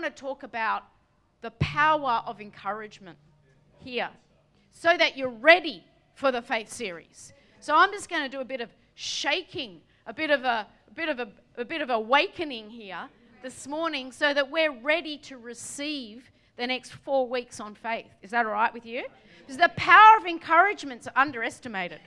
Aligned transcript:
want 0.00 0.14
to 0.14 0.22
talk 0.22 0.44
about 0.44 0.84
the 1.40 1.50
power 1.58 2.22
of 2.24 2.40
encouragement 2.40 3.18
here 3.80 4.10
so 4.70 4.96
that 4.96 5.16
you're 5.16 5.28
ready 5.28 5.82
for 6.14 6.30
the 6.30 6.40
faith 6.40 6.72
series. 6.72 7.32
So 7.58 7.74
I'm 7.74 7.90
just 7.90 8.08
going 8.08 8.22
to 8.22 8.28
do 8.28 8.40
a 8.40 8.44
bit 8.44 8.60
of 8.60 8.70
shaking, 8.94 9.80
a 10.06 10.14
bit 10.14 10.30
of 10.30 10.44
a, 10.44 10.68
a 10.88 10.94
bit 10.94 11.08
of 11.08 11.18
a, 11.18 11.28
a 11.56 11.64
bit 11.64 11.82
of 11.82 11.90
awakening 11.90 12.70
here 12.70 13.08
this 13.42 13.66
morning 13.66 14.12
so 14.12 14.32
that 14.32 14.48
we're 14.48 14.70
ready 14.70 15.18
to 15.18 15.36
receive 15.36 16.30
the 16.56 16.66
next 16.68 16.92
four 16.92 17.28
weeks 17.28 17.58
on 17.58 17.74
faith. 17.74 18.06
Is 18.22 18.30
that 18.30 18.46
all 18.46 18.52
right 18.52 18.72
with 18.72 18.86
you? 18.86 19.04
Because 19.40 19.56
the 19.56 19.70
power 19.76 20.18
of 20.18 20.26
encouragement 20.26 21.00
is 21.00 21.08
underestimated. 21.16 22.00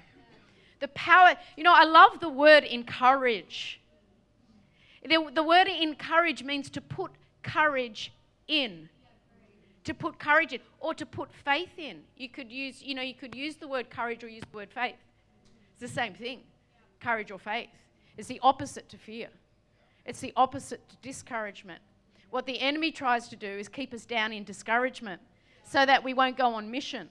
The 0.80 0.88
power, 0.89 1.34
you 1.58 1.66
know, 1.66 1.73
I 1.76 1.84
love 1.84 2.21
the 2.21 2.30
word 2.30 2.64
encourage. 2.64 3.82
The, 5.04 5.30
the 5.36 5.44
word 5.44 5.68
encourage 5.68 6.42
means 6.42 6.70
to 6.70 6.80
put 6.80 7.12
courage 7.44 8.14
in. 8.48 8.89
To 9.86 9.93
put 9.93 10.20
courage 10.20 10.54
in 10.54 10.60
or 10.79 10.93
to 10.93 11.06
put 11.06 11.34
faith 11.34 11.78
in. 11.78 12.02
You 12.15 12.29
could 12.29 12.52
use, 12.52 12.84
you 12.84 12.93
know, 12.93 13.02
you 13.02 13.15
could 13.15 13.36
use 13.36 13.56
the 13.56 13.68
word 13.68 13.89
courage 13.89 14.24
or 14.24 14.28
use 14.28 14.43
the 14.52 14.57
word 14.57 14.71
faith. 14.71 14.96
It's 15.71 15.82
the 15.82 15.88
same 15.88 16.14
thing. 16.14 16.42
Courage 17.00 17.32
or 17.32 17.39
faith. 17.39 17.70
It's 18.18 18.28
the 18.28 18.39
opposite 18.43 18.89
to 18.89 18.98
fear. 18.98 19.29
It's 20.06 20.20
the 20.20 20.34
opposite 20.36 20.88
to 20.89 20.96
discouragement. 21.01 21.82
What 22.29 22.46
the 22.46 22.60
enemy 22.60 22.92
tries 22.92 23.28
to 23.29 23.36
do 23.36 23.48
is 23.48 23.68
keep 23.68 23.93
us 23.93 24.06
down 24.06 24.32
in 24.32 24.43
discouragement 24.43 25.21
so 25.64 25.86
that 25.86 26.04
we 26.04 26.14
won't 26.14 26.37
go 26.37 26.54
on 26.54 26.70
mission. 26.70 27.10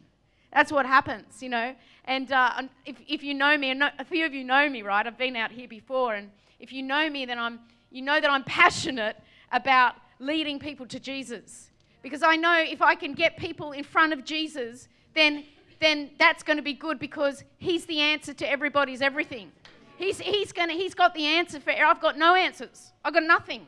That's 0.53 0.73
what 0.73 0.87
happens, 0.87 1.43
you 1.43 1.49
know. 1.49 1.75
And 2.07 2.33
uh, 2.33 2.63
if, 2.85 2.97
if 3.07 3.23
you 3.23 3.35
know 3.35 3.57
me, 3.57 3.71
and 3.71 3.85
a 3.99 4.05
few 4.05 4.27
of 4.27 4.35
you 4.35 4.45
know 4.45 4.69
me, 4.69 4.83
right? 4.83 5.07
I've 5.07 5.19
been 5.19 5.37
out 5.37 5.53
here 5.53 5.69
before, 5.69 6.15
and 6.15 6.31
if 6.59 6.73
you 6.73 6.83
know 6.83 7.09
me, 7.09 7.25
then 7.25 7.39
I'm, 7.39 7.61
you 7.91 8.03
know 8.03 8.21
that 8.21 8.31
I'm 8.31 8.45
passionate 8.61 9.17
about 9.53 9.95
leading 10.21 10.61
people 10.61 10.87
to 10.87 11.01
Jesus. 11.01 11.71
Because 12.03 12.23
I 12.23 12.37
know 12.37 12.63
if 12.63 12.81
I 12.81 12.95
can 12.95 13.15
get 13.15 13.37
people 13.37 13.73
in 13.73 13.83
front 13.83 14.13
of 14.13 14.25
Jesus, 14.25 14.89
then, 15.15 15.45
then 15.81 16.11
that's 16.19 16.45
going 16.45 16.57
to 16.59 16.63
be 16.63 16.75
good 16.75 17.01
because 17.01 17.43
He's 17.59 17.87
the 17.87 17.99
answer 17.99 18.33
to 18.35 18.49
everybody's 18.49 19.03
everything. 19.03 19.51
He's, 19.99 20.19
he's, 20.19 20.53
gonna, 20.53 20.73
he's 20.73 20.95
got 20.95 21.15
the 21.15 21.27
answer 21.27 21.61
for, 21.61 21.73
I've 21.73 22.01
got 22.01 22.17
no 22.17 22.35
answers. 22.35 22.93
I've 23.05 23.13
got 23.13 23.25
nothing. 23.25 23.67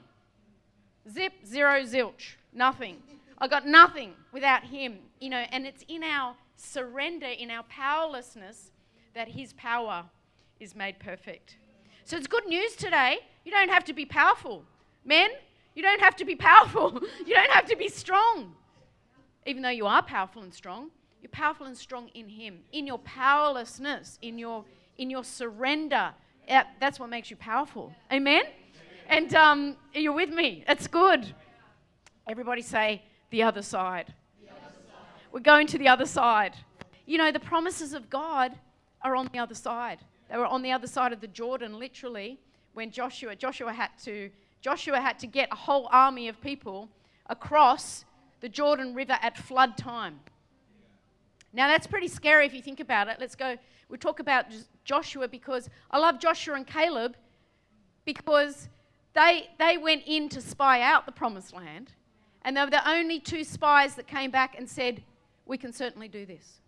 Zip, 1.11 1.33
zero, 1.45 1.83
zilch, 1.83 2.37
nothing. 2.55 3.03
I 3.37 3.49
got 3.49 3.67
nothing 3.67 4.13
without 4.33 4.65
Him, 4.65 4.99
you 5.21 5.29
know, 5.29 5.45
and 5.51 5.67
it's 5.67 5.85
in 5.89 6.03
our 6.03 6.35
surrender, 6.57 7.27
in 7.27 7.51
our 7.51 7.65
powerlessness, 7.65 8.71
that 9.15 9.29
His 9.29 9.53
power 9.55 10.05
is 10.61 10.75
made 10.75 10.99
perfect. 10.99 11.57
So 12.05 12.17
it's 12.17 12.27
good 12.27 12.47
news 12.47 12.77
today. 12.77 13.19
You 13.45 13.53
don't 13.53 13.69
have 13.69 13.85
to 13.85 13.93
be 13.93 14.07
powerful. 14.07 14.65
Men, 15.05 15.31
you 15.75 15.83
don't 15.83 16.01
have 16.01 16.17
to 16.17 16.25
be 16.25 16.35
powerful. 16.35 17.01
you 17.27 17.35
don't 17.35 17.51
have 17.51 17.67
to 17.67 17.77
be 17.77 17.89
strong. 17.89 18.55
Even 19.47 19.63
though 19.63 19.71
you 19.71 19.87
are 19.87 20.03
powerful 20.03 20.43
and 20.43 20.53
strong, 20.53 20.91
you're 21.21 21.31
powerful 21.31 21.67
and 21.67 21.77
strong 21.77 22.09
in 22.15 22.29
Him, 22.29 22.61
in 22.73 22.87
your 22.87 22.99
powerlessness, 22.99 24.19
in 24.23 24.39
your, 24.39 24.65
in 24.99 25.11
your 25.11 25.25
surrender. 25.25 26.13
That's 26.49 27.01
what 27.01 27.09
makes 27.09 27.31
you 27.31 27.37
powerful. 27.37 27.93
Amen? 28.13 28.43
And 29.09 29.35
um, 29.35 29.77
you're 29.95 30.13
with 30.13 30.31
me. 30.31 30.65
It's 30.69 30.87
good. 30.87 31.35
Everybody 32.29 32.63
say, 32.63 33.03
the 33.31 33.43
other 33.43 33.63
side. 33.63 34.13
the 34.41 34.51
other 34.51 34.61
side. 34.75 35.33
We're 35.33 35.41
going 35.41 35.67
to 35.69 35.79
the 35.79 35.89
other 35.89 36.07
side. 36.07 36.55
You 37.07 37.19
know, 37.19 37.33
the 37.33 37.41
promises 37.41 37.95
of 37.95 38.09
God 38.09 38.53
are 39.03 39.17
on 39.17 39.29
the 39.33 39.39
other 39.39 39.55
side. 39.55 39.99
They 40.31 40.37
were 40.39 40.47
on 40.47 40.63
the 40.63 40.73
other 40.73 40.87
side 40.87 41.13
of 41.13 41.21
the 41.21 41.27
Jordan, 41.27 41.79
literally, 41.79 42.39
when 42.75 42.91
Joshua, 42.91 43.37
Joshua 43.37 43.73
had 43.73 43.91
to, 44.05 44.31
Joshua 44.63 45.01
had 45.01 45.19
to 45.19 45.27
get 45.27 45.49
a 45.51 45.57
whole 45.57 45.89
army 45.91 46.29
of 46.29 46.41
people 46.41 46.89
across 47.27 48.05
the 48.41 48.49
Jordan 48.49 48.95
River 48.95 49.19
at 49.21 49.37
flood 49.37 49.77
time. 49.77 50.21
Now, 51.53 51.69
that's 51.69 51.87
pretty 51.87 52.09
scary 52.09 52.47
if 52.47 52.55
you 52.55 52.63
think 52.63 52.81
about 52.81 53.09
it. 53.09 53.19
Let's 53.21 53.35
go. 53.35 53.59
We'll 53.89 53.99
talk 53.99 54.21
about 54.21 54.47
Joshua 54.85 55.29
because 55.29 55.69
I 55.91 55.99
love 55.99 56.19
Joshua 56.19 56.55
and 56.55 56.67
Caleb 56.67 57.17
because 58.05 58.69
they, 59.15 59.51
they 59.59 59.77
went 59.77 60.05
in 60.07 60.29
to 60.31 60.41
spy 60.41 60.81
out 60.81 61.05
the 61.05 61.13
promised 61.13 61.55
land, 61.55 61.93
and 62.43 62.57
they 62.57 62.65
were 62.65 62.71
the 62.71 62.89
only 62.89 63.21
two 63.21 63.45
spies 63.45 63.97
that 63.97 64.07
came 64.07 64.31
back 64.31 64.57
and 64.57 64.69
said, 64.69 65.03
We 65.45 65.59
can 65.59 65.73
certainly 65.73 66.09
do 66.09 66.25
this. 66.25 66.61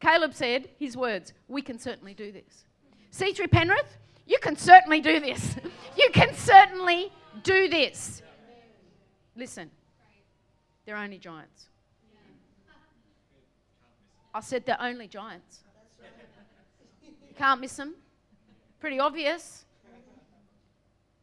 Caleb 0.00 0.34
said, 0.34 0.68
his 0.78 0.96
words, 0.96 1.32
We 1.48 1.62
can 1.62 1.78
certainly 1.78 2.14
do 2.14 2.30
this. 2.30 2.64
C3 3.12 3.50
Penrith, 3.50 3.96
you 4.26 4.38
can 4.40 4.56
certainly 4.56 5.00
do 5.00 5.20
this. 5.20 5.56
you 5.96 6.10
can 6.12 6.34
certainly 6.34 7.12
do 7.42 7.68
this. 7.68 8.22
Listen, 9.36 9.70
they're 10.84 10.96
only 10.96 11.18
giants. 11.18 11.68
I 14.34 14.40
said 14.40 14.66
they're 14.66 14.80
only 14.80 15.08
giants. 15.08 15.60
You 17.02 17.34
can't 17.36 17.60
miss 17.60 17.76
them. 17.76 17.94
Pretty 18.80 18.98
obvious. 18.98 19.64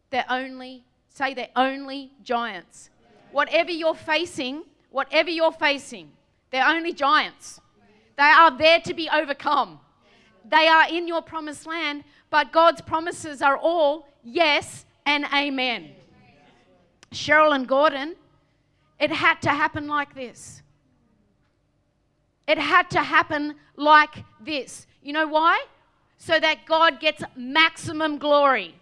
They're 0.10 0.26
only, 0.30 0.84
say 1.10 1.34
they're 1.34 1.50
only 1.56 2.12
giants. 2.24 2.90
Whatever 3.32 3.72
you're 3.72 3.96
facing, 3.96 4.64
whatever 4.92 5.30
you're 5.30 5.52
facing, 5.52 6.12
they're 6.52 6.68
only 6.68 6.94
giants. 6.94 7.60
They 8.16 8.24
are 8.24 8.56
there 8.56 8.80
to 8.82 8.94
be 8.94 9.10
overcome. 9.10 9.80
They 10.50 10.68
are 10.68 10.88
in 10.90 11.08
your 11.08 11.22
promised 11.22 11.66
land, 11.66 12.04
but 12.34 12.52
God's 12.52 12.82
promises 12.82 13.44
are 13.44 13.60
all 13.60 14.08
yes 14.24 14.88
and 15.06 15.24
amen. 15.32 15.92
Cheryl 17.12 17.54
and 17.54 17.68
Gordon, 17.68 18.16
it 19.00 19.12
had 19.12 19.40
to 19.44 19.52
happen 19.52 19.88
like 19.88 20.16
this. 20.16 20.64
It 22.48 22.58
had 22.58 22.90
to 22.90 23.04
happen 23.04 23.54
like 23.76 24.24
this. 24.42 24.88
You 25.04 25.14
know 25.14 25.28
why? 25.28 25.64
So 26.18 26.40
that 26.40 26.66
God 26.66 27.00
gets 27.00 27.22
maximum 27.36 28.18
glory. 28.18 28.74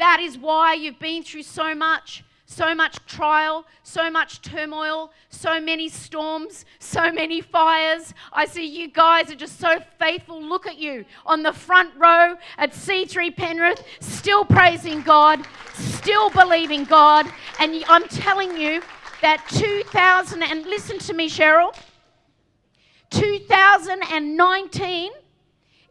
That 0.00 0.18
is 0.18 0.36
why 0.36 0.74
you've 0.74 0.98
been 0.98 1.22
through 1.22 1.44
so 1.44 1.76
much, 1.76 2.24
so 2.52 2.74
much 2.74 2.98
trial, 3.06 3.64
so 3.82 4.10
much 4.10 4.42
turmoil, 4.42 5.12
so 5.30 5.60
many 5.60 5.88
storms, 5.88 6.64
so 6.78 7.10
many 7.10 7.40
fires. 7.40 8.12
I 8.32 8.46
see 8.46 8.66
you 8.66 8.88
guys 8.88 9.30
are 9.30 9.36
just 9.36 9.58
so 9.58 9.78
faithful. 9.98 10.42
Look 10.42 10.66
at 10.66 10.78
you 10.78 11.04
on 11.24 11.42
the 11.42 11.52
front 11.52 11.94
row 11.96 12.36
at 12.58 12.72
C3 12.72 13.36
Penrith, 13.36 13.82
still 14.00 14.44
praising 14.44 15.02
God, 15.02 15.46
still 15.74 16.30
believing 16.30 16.84
God. 16.84 17.26
And 17.58 17.82
I'm 17.88 18.06
telling 18.08 18.56
you 18.56 18.82
that 19.22 19.44
2000, 19.48 20.42
and 20.42 20.66
listen 20.66 20.98
to 20.98 21.14
me, 21.14 21.28
Cheryl, 21.28 21.74
2019 23.10 25.12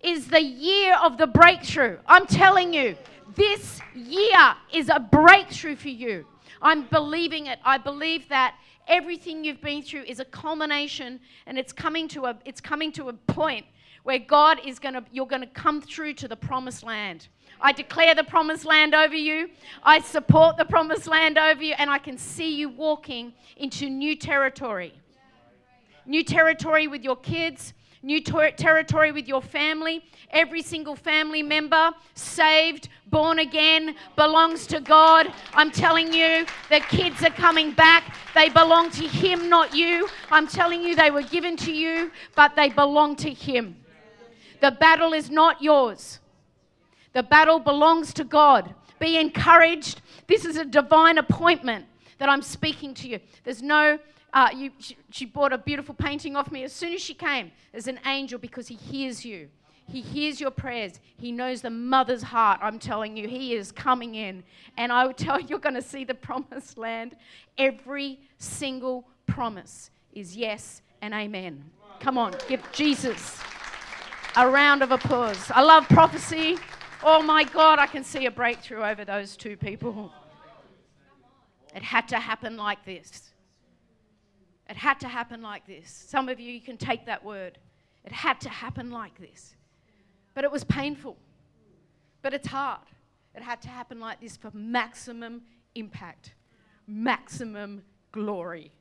is 0.03 0.27
the 0.27 0.41
year 0.41 0.97
of 1.03 1.17
the 1.17 1.27
breakthrough. 1.27 1.97
I'm 2.07 2.25
telling 2.25 2.73
you. 2.73 2.95
This 3.35 3.79
year 3.95 4.55
is 4.73 4.89
a 4.89 4.99
breakthrough 4.99 5.77
for 5.77 5.87
you. 5.87 6.25
I'm 6.61 6.83
believing 6.83 7.47
it. 7.47 7.59
I 7.65 7.77
believe 7.77 8.29
that 8.29 8.55
everything 8.87 9.43
you've 9.43 9.61
been 9.61 9.81
through 9.81 10.03
is 10.03 10.19
a 10.19 10.25
culmination 10.25 11.19
and 11.45 11.57
it's 11.57 11.73
coming 11.73 12.07
to 12.09 12.25
a 12.25 12.37
it's 12.45 12.61
coming 12.61 12.91
to 12.93 13.09
a 13.09 13.13
point 13.13 13.65
where 14.03 14.19
God 14.19 14.59
is 14.65 14.79
going 14.79 14.93
to 14.95 15.03
you're 15.11 15.27
going 15.27 15.41
to 15.41 15.47
come 15.47 15.81
through 15.81 16.13
to 16.15 16.27
the 16.27 16.35
promised 16.35 16.83
land. 16.83 17.27
I 17.59 17.71
declare 17.71 18.15
the 18.15 18.23
promised 18.23 18.65
land 18.65 18.93
over 18.95 19.15
you. 19.15 19.49
I 19.83 19.99
support 19.99 20.57
the 20.57 20.65
promised 20.65 21.07
land 21.07 21.37
over 21.37 21.63
you 21.63 21.73
and 21.77 21.89
I 21.89 21.97
can 21.97 22.17
see 22.17 22.55
you 22.55 22.69
walking 22.69 23.33
into 23.57 23.89
new 23.89 24.15
territory. 24.15 24.93
New 26.05 26.23
territory 26.23 26.87
with 26.87 27.03
your 27.03 27.15
kids, 27.15 27.73
new 28.03 28.21
ter- 28.21 28.51
territory 28.51 29.11
with 29.11 29.27
your 29.27 29.41
family. 29.41 30.03
Every 30.31 30.61
single 30.61 30.95
family 30.95 31.43
member, 31.43 31.91
saved, 32.15 32.89
born 33.07 33.39
again, 33.39 33.95
belongs 34.15 34.65
to 34.67 34.79
God. 34.79 35.31
I'm 35.53 35.71
telling 35.71 36.13
you, 36.13 36.45
the 36.69 36.79
kids 36.79 37.23
are 37.23 37.31
coming 37.31 37.71
back. 37.71 38.15
They 38.33 38.49
belong 38.49 38.89
to 38.91 39.07
Him, 39.07 39.49
not 39.49 39.75
you. 39.75 40.07
I'm 40.31 40.47
telling 40.47 40.81
you, 40.81 40.95
they 40.95 41.11
were 41.11 41.23
given 41.23 41.57
to 41.57 41.71
you, 41.71 42.11
but 42.35 42.55
they 42.55 42.69
belong 42.69 43.15
to 43.17 43.29
Him. 43.29 43.75
The 44.61 44.71
battle 44.71 45.13
is 45.13 45.29
not 45.29 45.61
yours, 45.61 46.19
the 47.13 47.23
battle 47.23 47.59
belongs 47.59 48.13
to 48.13 48.23
God. 48.23 48.73
Be 48.99 49.17
encouraged. 49.17 49.99
This 50.27 50.45
is 50.45 50.57
a 50.57 50.63
divine 50.63 51.17
appointment 51.17 51.85
that 52.19 52.29
I'm 52.29 52.43
speaking 52.43 52.93
to 52.93 53.07
you. 53.09 53.19
There's 53.43 53.63
no 53.63 53.97
uh, 54.33 54.49
you, 54.55 54.71
she, 54.79 54.97
she 55.09 55.25
bought 55.25 55.51
a 55.51 55.57
beautiful 55.57 55.93
painting 55.93 56.35
off 56.35 56.51
me. 56.51 56.63
As 56.63 56.71
soon 56.73 56.93
as 56.93 57.01
she 57.01 57.13
came, 57.13 57.51
as 57.73 57.87
an 57.87 57.99
angel 58.05 58.39
because 58.39 58.67
he 58.67 58.75
hears 58.75 59.25
you. 59.25 59.49
He 59.87 59.99
hears 59.99 60.39
your 60.39 60.51
prayers. 60.51 60.99
He 61.17 61.31
knows 61.33 61.61
the 61.61 61.69
mother's 61.69 62.23
heart. 62.23 62.59
I'm 62.63 62.79
telling 62.79 63.17
you, 63.17 63.27
He 63.27 63.53
is 63.55 63.73
coming 63.73 64.15
in. 64.15 64.43
And 64.77 64.91
I 64.91 65.05
will 65.05 65.13
tell 65.25 65.39
you, 65.39 65.47
you're 65.49 65.59
going 65.59 65.75
to 65.75 65.81
see 65.81 66.05
the 66.05 66.13
promised 66.13 66.77
land. 66.77 67.15
Every 67.57 68.19
single 68.37 69.05
promise 69.25 69.91
is 70.13 70.35
yes 70.35 70.81
and 71.01 71.13
amen. 71.13 71.63
Come 71.99 72.17
on, 72.17 72.33
give 72.47 72.61
Jesus 72.71 73.39
a 74.35 74.49
round 74.49 74.81
of 74.81 74.91
applause. 74.91 75.51
I 75.53 75.61
love 75.61 75.87
prophecy. 75.89 76.57
Oh 77.03 77.21
my 77.21 77.43
God, 77.43 77.79
I 77.79 77.87
can 77.87 78.03
see 78.03 78.25
a 78.25 78.31
breakthrough 78.31 78.83
over 78.83 79.03
those 79.03 79.35
two 79.35 79.57
people. 79.57 80.11
It 81.75 81.83
had 81.83 82.07
to 82.09 82.19
happen 82.19 82.57
like 82.57 82.83
this. 82.85 83.30
It 84.71 84.77
had 84.77 85.01
to 85.01 85.09
happen 85.09 85.41
like 85.41 85.67
this. 85.67 86.05
Some 86.07 86.29
of 86.29 86.39
you, 86.39 86.49
you 86.49 86.61
can 86.61 86.77
take 86.77 87.05
that 87.05 87.25
word. 87.25 87.57
It 88.05 88.13
had 88.13 88.39
to 88.39 88.49
happen 88.49 88.89
like 88.89 89.19
this. 89.19 89.53
But 90.33 90.45
it 90.45 90.51
was 90.51 90.63
painful. 90.63 91.17
But 92.21 92.33
it's 92.33 92.47
hard. 92.47 92.87
It 93.35 93.43
had 93.43 93.61
to 93.63 93.67
happen 93.67 93.99
like 93.99 94.21
this 94.21 94.37
for 94.37 94.49
maximum 94.53 95.41
impact, 95.75 96.35
maximum 96.87 97.83
glory. 98.13 98.71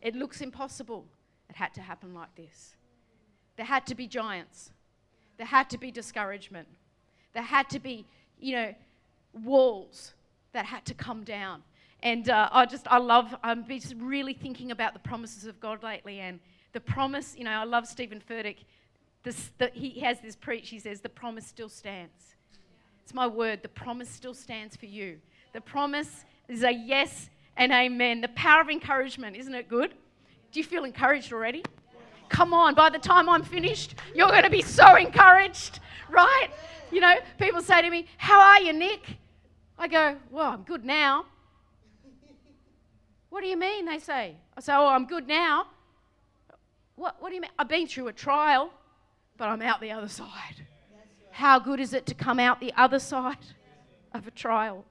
It 0.00 0.14
looks 0.14 0.40
impossible. 0.42 1.04
It 1.50 1.56
had 1.56 1.74
to 1.74 1.80
happen 1.80 2.14
like 2.14 2.32
this. 2.36 2.76
There 3.56 3.66
had 3.66 3.84
to 3.86 3.96
be 3.96 4.06
giants. 4.06 4.70
There 5.38 5.46
had 5.46 5.68
to 5.70 5.78
be 5.78 5.90
discouragement. 5.90 6.68
There 7.34 7.42
had 7.42 7.68
to 7.70 7.80
be, 7.80 8.06
you 8.38 8.54
know, 8.54 8.74
walls 9.42 10.14
that 10.52 10.66
had 10.66 10.84
to 10.84 10.94
come 10.94 11.24
down. 11.24 11.64
And 12.02 12.28
uh, 12.28 12.48
I 12.52 12.66
just, 12.66 12.86
I 12.88 12.98
love, 12.98 13.34
I'm 13.42 13.66
just 13.66 13.94
really 13.98 14.34
thinking 14.34 14.70
about 14.70 14.92
the 14.92 14.98
promises 14.98 15.46
of 15.46 15.58
God 15.60 15.82
lately. 15.82 16.20
And 16.20 16.40
the 16.72 16.80
promise, 16.80 17.34
you 17.36 17.44
know, 17.44 17.50
I 17.50 17.64
love 17.64 17.86
Stephen 17.86 18.22
Furtick. 18.28 18.58
This, 19.22 19.50
the, 19.58 19.70
he 19.72 20.00
has 20.00 20.20
this 20.20 20.36
preach, 20.36 20.68
he 20.68 20.78
says, 20.78 21.00
the 21.00 21.08
promise 21.08 21.46
still 21.46 21.68
stands. 21.68 22.36
It's 23.02 23.14
my 23.14 23.26
word, 23.26 23.62
the 23.62 23.68
promise 23.68 24.08
still 24.08 24.34
stands 24.34 24.76
for 24.76 24.86
you. 24.86 25.18
The 25.52 25.60
promise 25.60 26.24
is 26.48 26.62
a 26.62 26.72
yes 26.72 27.30
and 27.56 27.72
amen. 27.72 28.20
The 28.20 28.28
power 28.28 28.60
of 28.60 28.68
encouragement, 28.68 29.36
isn't 29.36 29.54
it 29.54 29.68
good? 29.68 29.94
Do 30.52 30.60
you 30.60 30.64
feel 30.64 30.84
encouraged 30.84 31.32
already? 31.32 31.62
Come 32.28 32.52
on, 32.52 32.74
by 32.74 32.90
the 32.90 32.98
time 32.98 33.28
I'm 33.28 33.42
finished, 33.42 33.94
you're 34.14 34.28
going 34.28 34.42
to 34.42 34.50
be 34.50 34.62
so 34.62 34.96
encouraged, 34.96 35.80
right? 36.10 36.48
You 36.90 37.00
know, 37.00 37.14
people 37.38 37.62
say 37.62 37.82
to 37.82 37.90
me, 37.90 38.06
How 38.16 38.40
are 38.40 38.60
you, 38.60 38.72
Nick? 38.72 39.00
I 39.78 39.88
go, 39.88 40.16
Well, 40.30 40.50
I'm 40.50 40.62
good 40.62 40.84
now. 40.84 41.26
What 43.36 43.42
do 43.42 43.48
you 43.48 43.58
mean? 43.58 43.84
They 43.84 43.98
say. 43.98 44.34
I 44.56 44.60
say, 44.62 44.72
Oh, 44.72 44.88
I'm 44.88 45.04
good 45.04 45.28
now. 45.28 45.66
What, 46.94 47.16
what 47.20 47.28
do 47.28 47.34
you 47.34 47.42
mean? 47.42 47.50
I've 47.58 47.68
been 47.68 47.86
through 47.86 48.08
a 48.08 48.12
trial, 48.14 48.70
but 49.36 49.50
I'm 49.50 49.60
out 49.60 49.82
the 49.82 49.92
other 49.92 50.08
side. 50.08 50.64
How 51.32 51.58
good 51.58 51.78
is 51.78 51.92
it 51.92 52.06
to 52.06 52.14
come 52.14 52.40
out 52.40 52.60
the 52.60 52.72
other 52.78 52.98
side 52.98 53.36
of 54.14 54.26
a 54.26 54.30
trial? 54.30 54.86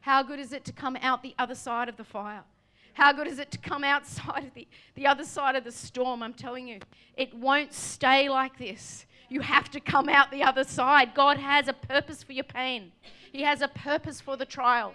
How 0.00 0.22
good 0.22 0.38
is 0.38 0.52
it 0.52 0.64
to 0.66 0.72
come 0.72 0.94
out 1.02 1.24
the 1.24 1.34
other 1.40 1.56
side 1.56 1.88
of 1.88 1.96
the 1.96 2.04
fire? 2.04 2.44
How 2.92 3.12
good 3.12 3.26
is 3.26 3.40
it 3.40 3.50
to 3.50 3.58
come 3.58 3.82
outside 3.82 4.44
of 4.44 4.54
the, 4.54 4.68
the 4.94 5.08
other 5.08 5.24
side 5.24 5.56
of 5.56 5.64
the 5.64 5.72
storm? 5.72 6.22
I'm 6.22 6.34
telling 6.34 6.68
you, 6.68 6.78
it 7.16 7.34
won't 7.34 7.74
stay 7.74 8.28
like 8.28 8.58
this. 8.58 9.06
You 9.28 9.40
have 9.40 9.72
to 9.72 9.80
come 9.80 10.08
out 10.08 10.30
the 10.30 10.44
other 10.44 10.62
side. 10.62 11.16
God 11.16 11.38
has 11.38 11.66
a 11.66 11.72
purpose 11.72 12.22
for 12.22 12.32
your 12.32 12.44
pain, 12.44 12.92
He 13.32 13.42
has 13.42 13.60
a 13.60 13.66
purpose 13.66 14.20
for 14.20 14.36
the 14.36 14.46
trial. 14.46 14.94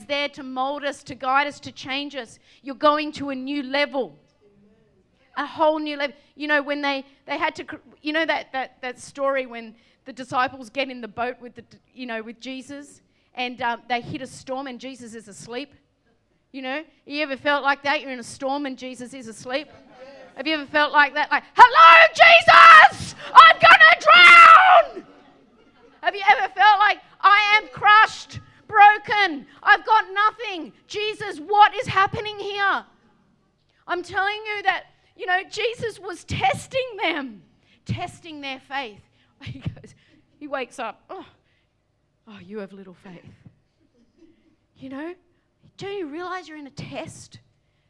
He's 0.00 0.06
there 0.06 0.30
to 0.30 0.42
mold 0.42 0.82
us, 0.84 1.02
to 1.04 1.14
guide 1.14 1.46
us, 1.46 1.60
to 1.60 1.72
change 1.72 2.16
us. 2.16 2.38
You're 2.62 2.74
going 2.74 3.12
to 3.12 3.28
a 3.28 3.34
new 3.34 3.62
level. 3.62 4.18
A 5.36 5.44
whole 5.44 5.78
new 5.78 5.96
level. 5.98 6.16
You 6.36 6.48
know, 6.48 6.62
when 6.62 6.80
they, 6.80 7.04
they 7.26 7.36
had 7.36 7.54
to, 7.56 7.66
you 8.00 8.14
know, 8.14 8.24
that, 8.24 8.50
that, 8.52 8.80
that 8.80 8.98
story 8.98 9.44
when 9.46 9.74
the 10.06 10.12
disciples 10.12 10.70
get 10.70 10.90
in 10.90 11.02
the 11.02 11.08
boat 11.08 11.36
with, 11.40 11.54
the, 11.54 11.64
you 11.92 12.06
know, 12.06 12.22
with 12.22 12.40
Jesus 12.40 13.02
and 13.34 13.60
um, 13.60 13.82
they 13.88 14.00
hit 14.00 14.22
a 14.22 14.26
storm 14.26 14.66
and 14.66 14.80
Jesus 14.80 15.14
is 15.14 15.28
asleep 15.28 15.74
you 16.52 16.62
know, 16.62 16.82
you 17.06 17.22
ever 17.22 17.36
felt 17.36 17.62
like 17.62 17.84
that? 17.84 18.00
You're 18.00 18.10
in 18.10 18.18
a 18.18 18.24
storm 18.24 18.66
and 18.66 18.76
Jesus 18.76 19.14
is 19.14 19.28
asleep. 19.28 19.68
Have 20.36 20.46
you 20.48 20.54
ever 20.54 20.66
felt 20.66 20.92
like 20.92 21.14
that? 21.14 21.30
Like, 21.30 21.44
hello, 21.54 22.92
Jesus, 22.92 23.14
I'm 23.32 23.56
gonna 23.60 24.96
drown. 24.96 25.06
Have 26.02 26.14
you 26.14 26.22
ever 26.28 26.52
felt 26.52 26.78
like 26.80 26.98
I 27.20 27.60
am 27.60 27.68
crushed, 27.68 28.40
broken, 28.70 29.46
I've 29.62 29.84
got 29.84 30.04
nothing? 30.12 30.72
Jesus, 30.86 31.38
what 31.38 31.74
is 31.74 31.86
happening 31.86 32.38
here? 32.38 32.84
I'm 33.86 34.02
telling 34.02 34.40
you 34.46 34.62
that, 34.62 34.84
you 35.16 35.26
know, 35.26 35.42
Jesus 35.50 35.98
was 35.98 36.24
testing 36.24 36.96
them, 37.02 37.42
testing 37.84 38.40
their 38.40 38.60
faith. 38.60 39.00
He 39.42 39.58
goes, 39.58 39.94
he 40.38 40.46
wakes 40.46 40.78
up, 40.78 41.02
oh, 41.08 41.24
oh, 42.28 42.38
you 42.44 42.58
have 42.58 42.72
little 42.72 42.94
faith. 42.94 43.32
You 44.76 44.90
know, 44.90 45.14
don't 45.78 45.96
you 45.96 46.06
realize 46.06 46.46
you're 46.46 46.58
in 46.58 46.66
a 46.66 46.70
test? 46.70 47.40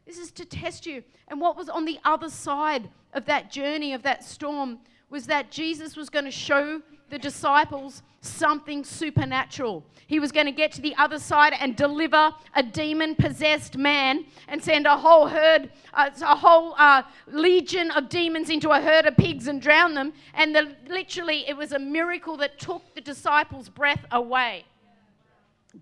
This 0.07 0.19
is 0.19 0.31
to 0.33 0.45
test 0.45 0.87
you. 0.87 1.03
And 1.29 1.41
what 1.41 1.57
was 1.57 1.69
on 1.69 1.85
the 1.85 1.99
other 2.05 2.29
side 2.29 2.89
of 3.13 3.25
that 3.27 3.51
journey, 3.51 3.95
of 3.95 4.03
that 4.03 4.25
storm, 4.25 4.79
was 5.09 5.27
that 5.27 5.51
Jesus 5.51 5.97
was 5.97 6.09
going 6.09 6.25
to 6.25 6.31
show 6.31 6.83
the 7.11 7.19
disciples 7.19 8.03
something 8.23 8.85
supernatural. 8.85 9.83
He 10.07 10.21
was 10.21 10.31
going 10.31 10.47
to 10.47 10.53
get 10.53 10.73
to 10.73 10.81
the 10.81 10.95
other 10.97 11.19
side 11.19 11.55
and 11.59 11.75
deliver 11.75 12.33
a 12.55 12.63
demon 12.63 13.15
possessed 13.15 13.77
man 13.77 14.27
and 14.49 14.63
send 14.63 14.87
a 14.87 14.97
whole 14.97 15.27
herd, 15.27 15.71
uh, 15.95 16.11
a 16.23 16.37
whole 16.37 16.75
uh, 16.79 17.03
legion 17.27 17.91
of 17.93 18.09
demons 18.09 18.51
into 18.51 18.71
a 18.71 18.81
herd 18.81 19.07
of 19.07 19.17
pigs 19.17 19.49
and 19.49 19.61
drown 19.63 19.95
them. 19.95 20.13
And 20.35 20.55
the, 20.55 20.75
literally, 20.87 21.49
it 21.49 21.57
was 21.57 21.73
a 21.73 21.79
miracle 21.79 22.37
that 22.39 22.59
took 22.59 22.95
the 22.95 23.01
disciples' 23.01 23.69
breath 23.69 24.05
away. 24.11 24.65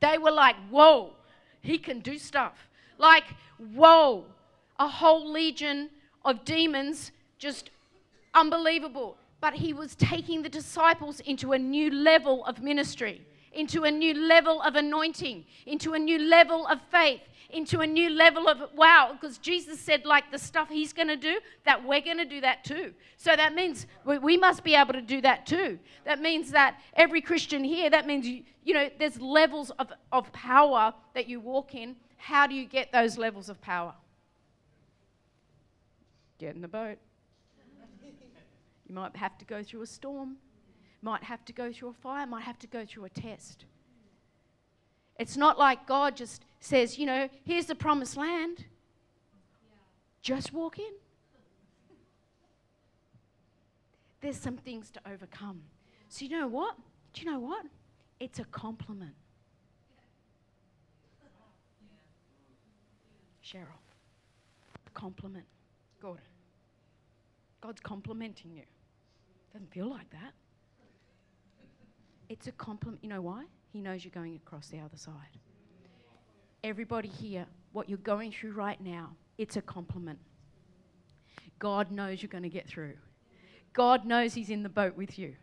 They 0.01 0.19
were 0.19 0.31
like, 0.31 0.57
whoa, 0.71 1.15
he 1.61 1.79
can 1.79 2.01
do 2.01 2.19
stuff. 2.19 2.69
Like, 2.99 3.25
whoa, 3.75 4.27
a 4.79 4.89
whole 4.89 5.31
legion 5.31 5.91
of 6.25 6.45
demons, 6.45 7.11
just 7.39 7.71
unbelievable. 8.35 9.17
But 9.41 9.55
he 9.55 9.73
was 9.73 9.95
taking 9.95 10.43
the 10.43 10.49
disciples 10.49 11.21
into 11.21 11.53
a 11.53 11.59
new 11.59 11.91
level 11.91 12.45
of 12.45 12.63
ministry, 12.63 13.27
into 13.53 13.85
a 13.85 13.91
new 13.91 14.15
level 14.15 14.61
of 14.63 14.75
anointing, 14.75 15.45
into 15.67 15.95
a 15.95 15.99
new 15.99 16.19
level 16.19 16.67
of 16.67 16.81
faith, 16.91 17.21
into 17.51 17.81
a 17.81 17.87
new 17.87 18.11
level 18.11 18.47
of 18.49 18.63
wow, 18.75 19.17
because 19.19 19.39
Jesus 19.39 19.81
said, 19.81 20.05
like 20.05 20.31
the 20.31 20.39
stuff 20.39 20.69
he's 20.69 20.93
going 20.93 21.09
to 21.09 21.17
do, 21.17 21.39
that 21.65 21.83
we're 21.83 22.01
going 22.01 22.19
to 22.19 22.27
do 22.27 22.41
that 22.43 22.65
too. 22.65 22.93
So 23.17 23.35
that 23.35 23.55
means 23.55 23.87
we, 24.05 24.19
we, 24.19 24.37
must 24.37 24.65
be 24.65 24.75
able 24.75 24.93
to 24.93 25.01
do 25.01 25.21
that 25.23 25.47
too. 25.47 25.79
That 26.05 26.21
means 26.21 26.51
that 26.51 26.79
every 26.95 27.21
Christian 27.21 27.65
here, 27.65 27.89
that 27.89 28.07
means, 28.07 28.27
you, 28.27 28.43
you 28.65 28.75
know, 28.75 28.91
there's 28.99 29.21
levels 29.21 29.71
of, 29.79 29.93
of 30.13 30.31
power 30.33 30.93
that 31.15 31.29
you 31.29 31.41
walk 31.41 31.75
in. 31.75 31.97
How 32.17 32.47
do 32.47 32.55
you 32.55 32.67
get 32.67 32.93
those 32.93 33.17
levels 33.17 33.49
of 33.49 33.61
power? 33.63 33.95
Get 36.39 36.55
in 36.55 36.61
the 36.61 36.69
boat. 36.69 36.99
You 38.89 38.95
might 38.95 39.15
have 39.17 39.37
to 39.39 39.45
go 39.45 39.63
through 39.63 39.83
a 39.83 39.87
storm, 39.87 40.37
might 41.03 41.23
have 41.23 41.45
to 41.45 41.53
go 41.53 41.73
through 41.73 41.91
a 41.91 41.93
fire, 41.93 42.27
might 42.27 42.45
have 42.45 42.59
to 42.61 42.67
go 42.67 42.85
through 42.85 43.05
a 43.05 43.11
test. 43.11 43.67
It's 45.19 45.37
not 45.37 45.59
like 45.59 45.87
God 45.87 46.17
just 46.17 46.45
says, 46.61 46.99
you 46.99 47.05
know, 47.05 47.29
here's 47.45 47.67
the 47.67 47.75
promised 47.75 48.17
land. 48.17 48.65
Just 50.23 50.53
walk 50.53 50.79
in. 50.79 50.93
There's 54.21 54.37
some 54.37 54.57
things 54.57 54.91
to 54.93 55.01
overcome. 55.11 55.63
So, 56.09 56.25
you 56.25 56.31
know 56.31 56.49
what? 56.49 56.77
Do 57.13 57.23
you 57.23 57.31
know 57.31 57.39
what? 57.39 57.67
It's 58.19 58.39
a 58.39 58.45
compliment. 58.45 59.15
Cheryl, 63.45 63.81
a 64.87 64.91
compliment. 64.91 65.47
Gordon, 66.01 66.25
God's 67.61 67.81
complimenting 67.81 68.53
you. 68.53 68.63
Doesn't 69.59 69.73
feel 69.73 69.91
like 69.91 70.09
that. 70.11 70.35
It's 72.29 72.47
a 72.47 72.53
compliment. 72.53 73.03
You 73.03 73.09
know 73.09 73.23
why? 73.23 73.47
He 73.73 73.81
knows 73.81 74.05
you're 74.05 74.13
going 74.13 74.37
across 74.37 74.69
the 74.69 74.79
other 74.79 74.97
side. 74.97 75.37
Everybody 76.63 77.09
here, 77.09 77.45
what 77.73 77.89
you're 77.89 77.99
going 77.99 78.31
through 78.31 78.53
right 78.53 78.81
now, 78.81 79.17
it's 79.37 79.57
a 79.57 79.63
compliment. 79.63 80.21
God 81.59 81.91
knows 81.91 82.23
you're 82.23 82.29
going 82.29 82.45
to 82.45 82.49
get 82.49 82.69
through. 82.69 82.95
God 83.73 84.05
knows 84.05 84.33
He's 84.33 84.51
in 84.51 84.63
the 84.63 84.69
boat 84.69 84.97
with 84.97 85.19
you. 85.19 85.35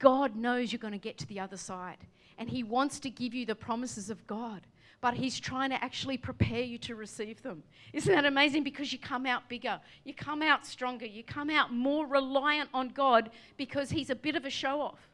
God 0.00 0.34
knows 0.34 0.72
you're 0.72 0.80
going 0.80 0.90
to 0.90 0.98
get 0.98 1.16
to 1.18 1.26
the 1.28 1.38
other 1.38 1.56
side. 1.56 1.98
And 2.38 2.50
He 2.50 2.64
wants 2.64 2.98
to 2.98 3.10
give 3.10 3.32
you 3.32 3.46
the 3.46 3.54
promises 3.54 4.10
of 4.10 4.26
God, 4.26 4.62
but 5.02 5.14
He's 5.14 5.38
trying 5.38 5.68
to 5.70 5.84
actually 5.84 6.16
prepare 6.16 6.62
you 6.62 6.78
to 6.78 6.94
receive 6.94 7.42
them. 7.42 7.62
Isn't 7.92 8.14
that 8.14 8.24
amazing? 8.24 8.62
Because 8.62 8.92
you 8.92 8.98
come 8.98 9.26
out 9.26 9.48
bigger, 9.50 9.78
you 10.04 10.14
come 10.14 10.40
out 10.40 10.64
stronger, 10.64 11.04
you 11.04 11.22
come 11.22 11.50
out 11.50 11.70
more 11.74 12.06
reliant 12.06 12.70
on 12.72 12.88
God 12.88 13.30
because 13.58 13.90
He's 13.90 14.08
a 14.08 14.14
bit 14.14 14.36
of 14.36 14.46
a 14.46 14.50
show 14.50 14.80
off. 14.80 15.10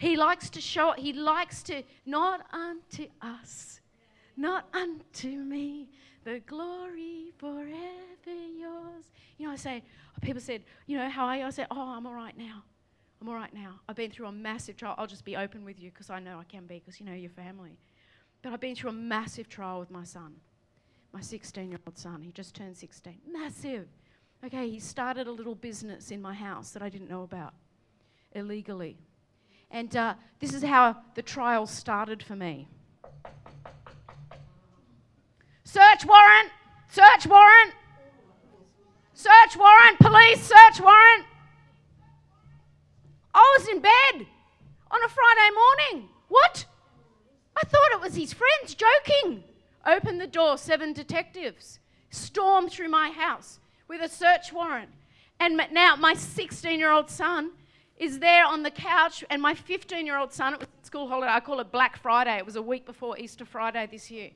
He 0.00 0.16
likes 0.16 0.48
to 0.50 0.62
show, 0.62 0.94
he 0.96 1.12
likes 1.12 1.62
to, 1.64 1.82
not 2.06 2.46
unto 2.54 3.06
us, 3.20 3.82
not 4.34 4.66
unto 4.72 5.28
me, 5.28 5.90
the 6.24 6.40
glory 6.46 7.34
forever 7.36 7.76
yours. 8.26 9.10
You 9.36 9.46
know, 9.46 9.52
I 9.52 9.56
say, 9.56 9.82
people 10.22 10.40
said, 10.40 10.62
you 10.86 10.96
know, 10.96 11.10
how 11.10 11.26
are 11.26 11.36
you? 11.36 11.44
I 11.44 11.50
said, 11.50 11.66
oh, 11.70 11.94
I'm 11.94 12.06
all 12.06 12.14
right 12.14 12.36
now. 12.38 12.62
I'm 13.20 13.28
all 13.28 13.34
right 13.34 13.52
now. 13.52 13.80
I've 13.90 13.96
been 13.96 14.10
through 14.10 14.28
a 14.28 14.32
massive 14.32 14.78
trial. 14.78 14.94
I'll 14.96 15.06
just 15.06 15.26
be 15.26 15.36
open 15.36 15.66
with 15.66 15.78
you 15.78 15.90
because 15.90 16.08
I 16.08 16.18
know 16.18 16.38
I 16.38 16.44
can 16.44 16.64
be 16.64 16.78
because, 16.78 16.98
you 16.98 17.04
know, 17.04 17.12
you're 17.12 17.28
family. 17.28 17.76
But 18.42 18.52
I've 18.52 18.60
been 18.60 18.74
through 18.74 18.90
a 18.90 18.94
massive 18.94 19.48
trial 19.48 19.80
with 19.80 19.90
my 19.90 20.04
son, 20.04 20.36
my 21.12 21.20
16 21.20 21.68
year 21.70 21.80
old 21.86 21.98
son. 21.98 22.22
He 22.22 22.32
just 22.32 22.54
turned 22.54 22.76
16. 22.76 23.18
Massive. 23.30 23.86
Okay, 24.44 24.70
he 24.70 24.80
started 24.80 25.26
a 25.26 25.32
little 25.32 25.54
business 25.54 26.10
in 26.10 26.22
my 26.22 26.32
house 26.32 26.70
that 26.70 26.82
I 26.82 26.88
didn't 26.88 27.10
know 27.10 27.22
about 27.22 27.52
illegally. 28.32 28.96
And 29.70 29.94
uh, 29.94 30.14
this 30.38 30.54
is 30.54 30.62
how 30.62 30.96
the 31.14 31.22
trial 31.22 31.66
started 31.66 32.22
for 32.22 32.34
me. 32.34 32.68
Search 35.64 36.04
warrant! 36.06 36.50
Search 36.88 37.26
warrant! 37.26 37.74
Search 39.14 39.56
warrant! 39.56 39.98
Police! 40.00 40.40
Search 40.40 40.80
warrant! 40.80 41.26
I 43.32 43.56
was 43.58 43.68
in 43.68 43.80
bed 43.80 44.26
on 44.90 45.04
a 45.04 45.08
Friday 45.08 45.50
morning. 45.54 46.08
What? 46.28 46.64
I 47.60 47.66
thought 47.66 47.92
it 47.92 48.00
was 48.00 48.14
his 48.14 48.32
friends 48.32 48.74
joking. 48.74 49.44
Open 49.86 50.18
the 50.18 50.26
door, 50.26 50.56
seven 50.56 50.92
detectives 50.92 51.78
storm 52.10 52.68
through 52.68 52.88
my 52.88 53.10
house 53.10 53.60
with 53.88 54.00
a 54.02 54.08
search 54.08 54.52
warrant. 54.52 54.90
And 55.38 55.60
now 55.72 55.96
my 55.96 56.14
16 56.14 56.78
year 56.78 56.90
old 56.90 57.08
son 57.08 57.52
is 57.96 58.18
there 58.18 58.46
on 58.46 58.62
the 58.62 58.70
couch, 58.70 59.24
and 59.28 59.42
my 59.42 59.54
15 59.54 60.06
year 60.06 60.16
old 60.16 60.32
son, 60.32 60.54
it 60.54 60.60
was 60.60 60.68
school 60.82 61.08
holiday, 61.08 61.32
I 61.32 61.40
call 61.40 61.60
it 61.60 61.70
Black 61.70 61.98
Friday. 61.98 62.36
It 62.36 62.46
was 62.46 62.56
a 62.56 62.62
week 62.62 62.86
before 62.86 63.18
Easter 63.18 63.44
Friday 63.44 63.88
this 63.90 64.10
year. 64.10 64.30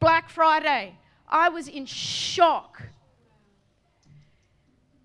Black 0.00 0.28
Friday. 0.28 0.96
I 1.28 1.48
was 1.48 1.66
in 1.66 1.86
shock. 1.86 2.82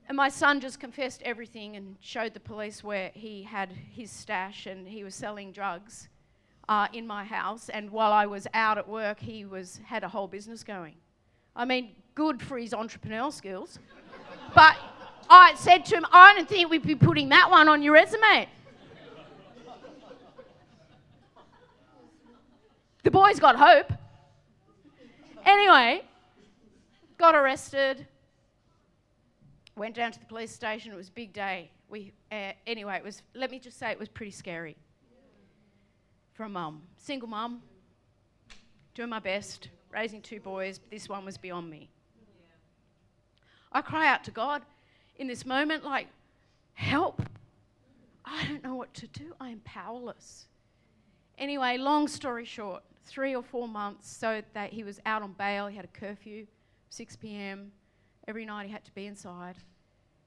And 0.08 0.16
my 0.16 0.30
son 0.30 0.62
just 0.62 0.80
confessed 0.80 1.22
everything 1.24 1.76
and 1.76 1.98
showed 2.00 2.34
the 2.34 2.40
police 2.40 2.84
where 2.84 3.12
he 3.14 3.44
had 3.44 3.72
his 3.72 4.10
stash 4.10 4.66
and 4.66 4.88
he 4.88 5.04
was 5.04 5.16
selling 5.16 5.52
drugs 5.52 6.10
uh, 6.70 6.88
in 6.94 7.08
my 7.08 7.24
house. 7.24 7.70
And 7.70 7.90
while 7.92 8.12
I 8.12 8.26
was 8.26 8.48
out 8.54 8.78
at 8.78 8.88
work, 8.88 9.20
he 9.20 9.46
was 9.46 9.80
had 9.86 10.04
a 10.04 10.10
whole 10.10 10.28
business 10.28 10.64
going. 10.64 10.96
I 11.56 11.66
mean, 11.66 11.96
good 12.16 12.42
for 12.42 12.58
his 12.58 12.72
entrepreneurial 12.72 13.34
skills. 13.34 13.80
but 14.54 14.76
I 15.30 15.56
said 15.56 15.86
to 15.86 15.98
him, 15.98 16.06
I 16.12 16.36
don't 16.36 16.48
think 16.48 16.70
we'd 16.70 16.86
be 16.86 16.96
putting 16.96 17.30
that 17.30 17.50
one 17.50 17.68
on 17.68 17.82
your 17.82 17.94
resume. 17.94 18.48
The 23.04 23.12
boy's 23.12 23.40
got 23.40 23.56
hope. 23.56 23.94
Anyway, 25.46 26.04
got 27.18 27.36
arrested. 27.36 28.06
Went 29.78 29.96
down 29.96 30.12
to 30.12 30.20
the 30.20 30.26
police 30.26 30.52
station. 30.52 30.92
It 30.92 30.98
was 30.98 31.08
a 31.08 31.14
big 31.14 31.32
day. 31.32 31.72
We, 31.90 32.12
uh, 32.32 32.52
anyway, 32.66 32.98
it 32.98 33.04
was. 33.04 33.22
Let 33.34 33.50
me 33.50 33.60
just 33.60 33.80
say, 33.80 33.92
it 33.92 34.00
was 34.00 34.10
pretty 34.10 34.32
scary. 34.32 34.76
A 36.40 36.50
mum, 36.50 36.84
single 36.98 37.28
mum, 37.28 37.62
doing 38.94 39.10
my 39.10 39.20
best 39.20 39.70
raising 39.92 40.22
two 40.22 40.40
boys, 40.40 40.78
but 40.78 40.92
this 40.92 41.10
one 41.10 41.26
was 41.26 41.38
beyond 41.38 41.70
me. 41.70 41.90
I 43.72 43.82
cry 43.82 44.08
out 44.08 44.24
to 44.26 44.32
God 44.32 44.62
in 45.18 45.28
this 45.28 45.46
moment, 45.46 45.84
like, 45.84 46.08
help. 46.74 47.22
I 48.24 48.46
don't 48.48 48.64
know 48.64 48.76
what 48.76 48.94
to 48.96 49.08
do. 49.08 49.34
I 49.40 49.50
am 49.50 49.62
powerless. 49.66 50.46
Anyway, 51.38 51.78
long 51.78 52.08
story 52.08 52.46
short, 52.46 52.84
three 53.06 53.36
or 53.36 53.44
four 53.44 53.68
months, 53.68 54.10
so 54.10 54.42
that 54.54 54.72
he 54.72 54.84
was 54.84 55.00
out 55.06 55.22
on 55.22 55.34
bail. 55.34 55.68
He 55.68 55.76
had 55.76 55.86
a 55.86 56.00
curfew, 56.00 56.46
6 56.90 57.16
p.m. 57.16 57.72
Every 58.28 58.46
night 58.46 58.68
he 58.68 58.72
had 58.72 58.86
to 58.86 58.94
be 58.94 59.08
inside. 59.08 59.56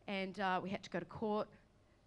And 0.08 0.38
uh, 0.40 0.60
we 0.62 0.70
had 0.70 0.82
to 0.82 0.90
go 0.90 0.98
to 0.98 1.04
court 1.04 1.48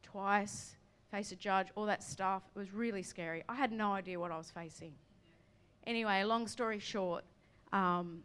twice, 0.01 0.75
face 1.13 1.31
a 1.31 1.35
judge, 1.35 1.67
all 1.75 1.85
that 1.85 2.01
stuff. 2.01 2.41
It 2.55 2.57
was 2.57 2.73
really 2.73 3.03
scary. 3.03 3.43
I 3.47 3.53
had 3.53 3.71
no 3.71 3.93
idea 3.93 4.19
what 4.19 4.31
I 4.31 4.37
was 4.37 4.49
facing. 4.49 4.93
Anyway, 5.85 6.23
long 6.23 6.47
story 6.47 6.79
short, 6.79 7.23
um, 7.71 8.23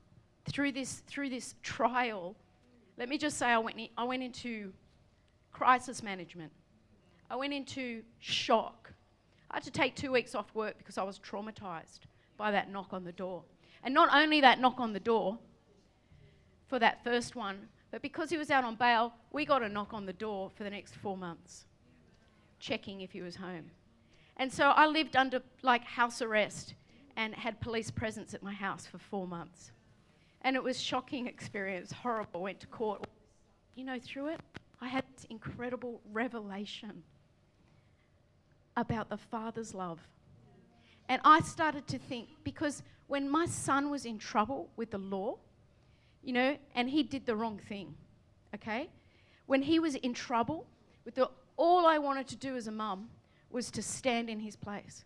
through 0.48 0.72
this 0.72 1.02
through 1.06 1.28
this 1.28 1.54
trial, 1.62 2.34
let 2.96 3.10
me 3.10 3.18
just 3.18 3.36
say 3.36 3.46
I 3.46 3.58
went 3.58 3.78
in, 3.78 3.88
I 3.98 4.04
went 4.04 4.22
into 4.22 4.72
crisis 5.52 6.02
management. 6.02 6.50
I 7.30 7.36
went 7.36 7.52
into 7.52 8.02
shock. 8.20 8.90
I 9.50 9.56
had 9.56 9.64
to 9.64 9.70
take 9.70 9.94
two 9.94 10.10
weeks 10.10 10.34
off 10.34 10.54
work 10.54 10.78
because 10.78 10.96
I 10.96 11.02
was 11.02 11.18
traumatized 11.18 12.00
by 12.38 12.50
that 12.52 12.72
knock 12.72 12.94
on 12.94 13.04
the 13.04 13.12
door. 13.12 13.42
And 13.84 13.92
not 13.92 14.08
only 14.14 14.40
that 14.40 14.60
knock 14.60 14.80
on 14.80 14.94
the 14.94 15.00
door 15.00 15.38
for 16.68 16.78
that 16.78 17.04
first 17.04 17.36
one, 17.36 17.68
but 17.90 18.00
because 18.00 18.30
he 18.30 18.38
was 18.38 18.50
out 18.50 18.64
on 18.64 18.76
bail, 18.76 19.12
we 19.30 19.44
got 19.44 19.62
a 19.62 19.68
knock 19.68 19.92
on 19.92 20.06
the 20.06 20.12
door 20.14 20.50
for 20.54 20.64
the 20.64 20.70
next 20.70 20.94
four 20.94 21.16
months, 21.16 21.66
checking 22.58 23.00
if 23.00 23.12
he 23.12 23.22
was 23.22 23.36
home. 23.36 23.70
And 24.36 24.52
so 24.52 24.68
I 24.68 24.86
lived 24.86 25.16
under 25.16 25.42
like 25.62 25.84
house 25.84 26.22
arrest 26.22 26.74
and 27.16 27.34
had 27.34 27.60
police 27.60 27.90
presence 27.90 28.34
at 28.34 28.42
my 28.42 28.52
house 28.52 28.86
for 28.86 28.98
four 28.98 29.26
months. 29.26 29.72
And 30.42 30.54
it 30.54 30.62
was 30.62 30.80
shocking 30.80 31.26
experience, 31.26 31.90
horrible. 31.90 32.42
Went 32.42 32.60
to 32.60 32.66
court. 32.68 33.06
You 33.74 33.84
know, 33.84 33.98
through 34.00 34.28
it, 34.28 34.40
I 34.80 34.88
had 34.88 35.04
this 35.14 35.26
incredible 35.28 36.00
revelation 36.12 37.02
about 38.76 39.08
the 39.08 39.16
Father's 39.16 39.74
love. 39.74 39.98
And 41.08 41.20
I 41.24 41.40
started 41.40 41.88
to 41.88 41.98
think, 41.98 42.28
because 42.44 42.82
when 43.08 43.28
my 43.28 43.46
son 43.46 43.90
was 43.90 44.04
in 44.04 44.18
trouble 44.18 44.68
with 44.76 44.90
the 44.90 44.98
law, 44.98 45.38
you 46.22 46.32
know, 46.32 46.56
and 46.74 46.88
he 46.88 47.02
did 47.02 47.26
the 47.26 47.34
wrong 47.34 47.58
thing, 47.68 47.94
okay? 48.54 48.88
When 49.46 49.62
he 49.62 49.80
was 49.80 49.94
in 49.96 50.12
trouble, 50.12 50.66
with 51.04 51.14
the, 51.14 51.30
all 51.58 51.86
I 51.86 51.98
wanted 51.98 52.26
to 52.28 52.36
do 52.36 52.56
as 52.56 52.66
a 52.66 52.72
mum 52.72 53.10
was 53.50 53.70
to 53.72 53.82
stand 53.82 54.30
in 54.30 54.40
his 54.40 54.56
place 54.56 55.04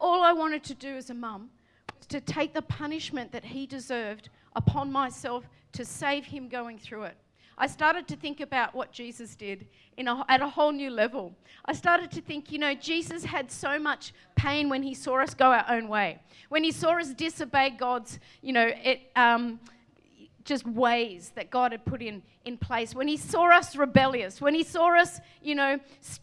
all 0.00 0.22
I 0.22 0.32
wanted 0.32 0.62
to 0.64 0.74
do 0.74 0.96
as 0.96 1.10
a 1.10 1.14
mum 1.14 1.50
was 1.96 2.06
to 2.06 2.20
take 2.20 2.54
the 2.54 2.62
punishment 2.62 3.32
that 3.32 3.44
he 3.44 3.66
deserved 3.66 4.30
upon 4.54 4.90
myself 4.90 5.48
to 5.72 5.84
save 5.84 6.26
him 6.26 6.48
going 6.48 6.78
through 6.78 7.04
it. 7.04 7.16
I 7.60 7.66
started 7.66 8.06
to 8.08 8.16
think 8.16 8.40
about 8.40 8.72
what 8.72 8.92
Jesus 8.92 9.34
did 9.34 9.66
a, 9.98 10.24
at 10.28 10.40
a 10.40 10.48
whole 10.48 10.70
new 10.70 10.90
level. 10.90 11.34
I 11.64 11.72
started 11.72 12.10
to 12.12 12.20
think, 12.20 12.52
you 12.52 12.58
know, 12.58 12.72
Jesus 12.72 13.24
had 13.24 13.50
so 13.50 13.80
much 13.80 14.12
pain 14.36 14.68
when 14.68 14.84
he 14.84 14.94
saw 14.94 15.20
us 15.20 15.34
go 15.34 15.46
our 15.46 15.64
own 15.68 15.88
way, 15.88 16.20
when 16.50 16.62
he 16.62 16.70
saw 16.70 16.98
us 16.98 17.12
disobey 17.12 17.70
God's, 17.70 18.20
you 18.42 18.52
know, 18.52 18.70
it. 18.82 19.10
Um, 19.16 19.58
just 20.44 20.66
ways 20.66 21.30
that 21.34 21.50
God 21.50 21.72
had 21.72 21.84
put 21.84 22.00
in, 22.00 22.22
in 22.48 22.56
place. 22.56 22.94
When 22.94 23.06
He 23.06 23.16
saw 23.16 23.56
us 23.56 23.76
rebellious, 23.76 24.40
when 24.40 24.54
He 24.54 24.64
saw 24.64 24.98
us, 24.98 25.20
you 25.40 25.54
know, 25.54 25.78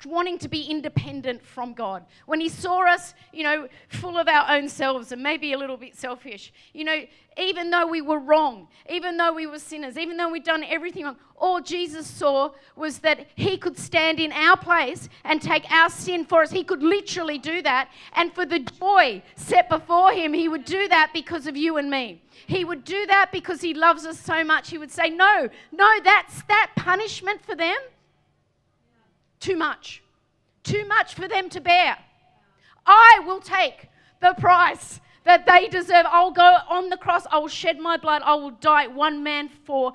wanting 0.05 0.37
to 0.39 0.49
be 0.49 0.63
independent 0.63 1.45
from 1.45 1.73
God, 1.73 2.03
when 2.25 2.41
He 2.41 2.49
saw 2.49 2.85
us, 2.85 3.13
you 3.31 3.43
know, 3.43 3.69
full 3.87 4.17
of 4.17 4.27
our 4.27 4.57
own 4.57 4.67
selves 4.67 5.13
and 5.13 5.23
maybe 5.23 5.53
a 5.53 5.57
little 5.57 5.77
bit 5.77 5.95
selfish, 5.95 6.51
you 6.73 6.83
know, 6.83 7.05
even 7.37 7.69
though 7.69 7.85
we 7.87 8.01
were 8.01 8.19
wrong, 8.19 8.67
even 8.89 9.17
though 9.17 9.33
we 9.33 9.45
were 9.45 9.59
sinners, 9.59 9.97
even 9.97 10.17
though 10.17 10.29
we'd 10.29 10.43
done 10.43 10.63
everything 10.63 11.03
wrong, 11.03 11.17
all 11.37 11.59
Jesus 11.59 12.07
saw 12.07 12.51
was 12.75 12.99
that 12.99 13.27
He 13.35 13.57
could 13.57 13.77
stand 13.77 14.19
in 14.19 14.31
our 14.31 14.57
place 14.57 15.09
and 15.23 15.41
take 15.41 15.69
our 15.71 15.89
sin 15.89 16.25
for 16.25 16.41
us. 16.43 16.51
He 16.51 16.63
could 16.63 16.81
literally 16.81 17.37
do 17.37 17.61
that. 17.61 17.89
And 18.13 18.33
for 18.33 18.45
the 18.45 18.59
joy 18.59 19.21
set 19.35 19.69
before 19.69 20.11
Him, 20.13 20.33
He 20.33 20.47
would 20.47 20.65
do 20.65 20.87
that 20.87 21.11
because 21.13 21.45
of 21.45 21.57
you 21.57 21.77
and 21.77 21.89
me. 21.89 22.21
He 22.47 22.63
would 22.63 22.83
do 22.83 23.05
that 23.07 23.31
because 23.31 23.61
He 23.61 23.73
loves 23.73 24.05
us 24.05 24.19
so 24.19 24.43
much. 24.43 24.69
He 24.69 24.77
would 24.77 24.91
say, 24.91 25.09
No, 25.09 25.49
no, 25.71 25.99
that's 26.15 26.43
that 26.43 26.71
punishment 26.77 27.41
for 27.45 27.55
them. 27.55 27.77
Too 29.39 29.57
much. 29.57 30.01
Too 30.63 30.85
much 30.87 31.13
for 31.13 31.27
them 31.27 31.49
to 31.49 31.59
bear. 31.59 31.97
I 32.85 33.21
will 33.25 33.41
take 33.41 33.89
the 34.21 34.33
price 34.37 35.01
that 35.25 35.45
they 35.45 35.67
deserve. 35.67 36.05
I'll 36.07 36.31
go 36.31 36.57
on 36.69 36.89
the 36.89 36.97
cross. 36.97 37.25
I 37.31 37.39
will 37.39 37.49
shed 37.49 37.79
my 37.79 37.97
blood. 37.97 38.21
I 38.23 38.35
will 38.35 38.51
die 38.51 38.87
one 38.87 39.23
man 39.23 39.49
for 39.65 39.93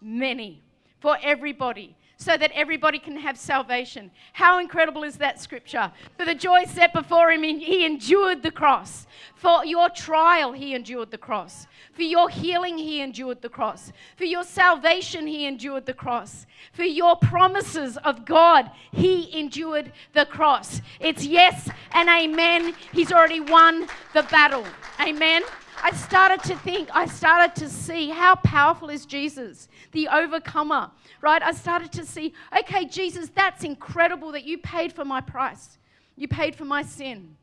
many, 0.00 0.62
for 1.00 1.16
everybody 1.22 1.96
so 2.18 2.36
that 2.36 2.50
everybody 2.54 2.98
can 2.98 3.16
have 3.16 3.36
salvation. 3.36 4.10
How 4.32 4.58
incredible 4.58 5.04
is 5.04 5.18
that 5.18 5.40
scripture? 5.40 5.92
For 6.16 6.24
the 6.24 6.34
joy 6.34 6.64
set 6.64 6.94
before 6.94 7.30
him, 7.30 7.42
he 7.42 7.84
endured 7.84 8.42
the 8.42 8.50
cross. 8.50 9.06
For 9.34 9.66
your 9.66 9.90
trial, 9.90 10.52
he 10.52 10.74
endured 10.74 11.10
the 11.10 11.18
cross. 11.18 11.66
For 11.92 12.02
your 12.02 12.30
healing, 12.30 12.78
he 12.78 13.02
endured 13.02 13.42
the 13.42 13.50
cross. 13.50 13.92
For 14.16 14.24
your 14.24 14.44
salvation, 14.44 15.26
he 15.26 15.46
endured 15.46 15.84
the 15.84 15.92
cross. 15.92 16.46
For 16.72 16.84
your 16.84 17.16
promises 17.16 17.98
of 17.98 18.24
God, 18.24 18.70
he 18.92 19.38
endured 19.38 19.92
the 20.14 20.24
cross. 20.24 20.80
It's 21.00 21.26
yes 21.26 21.68
and 21.92 22.08
amen. 22.08 22.74
He's 22.92 23.12
already 23.12 23.40
won 23.40 23.88
the 24.14 24.22
battle. 24.24 24.64
Amen. 25.00 25.42
I 25.82 25.92
started 25.92 26.42
to 26.44 26.56
think, 26.56 26.88
I 26.92 27.06
started 27.06 27.54
to 27.56 27.68
see 27.68 28.10
how 28.10 28.34
powerful 28.36 28.90
is 28.90 29.06
Jesus, 29.06 29.68
the 29.92 30.08
overcomer 30.08 30.90
right? 31.20 31.42
I 31.42 31.52
started 31.52 31.92
to 31.92 32.04
see, 32.04 32.32
okay, 32.56 32.84
Jesus, 32.84 33.30
that's 33.34 33.64
incredible 33.64 34.32
that 34.32 34.44
you 34.44 34.58
paid 34.58 34.92
for 34.92 35.04
my 35.04 35.20
price. 35.20 35.78
You 36.16 36.28
paid 36.28 36.54
for 36.54 36.64
my 36.64 36.82
sin, 36.82 37.36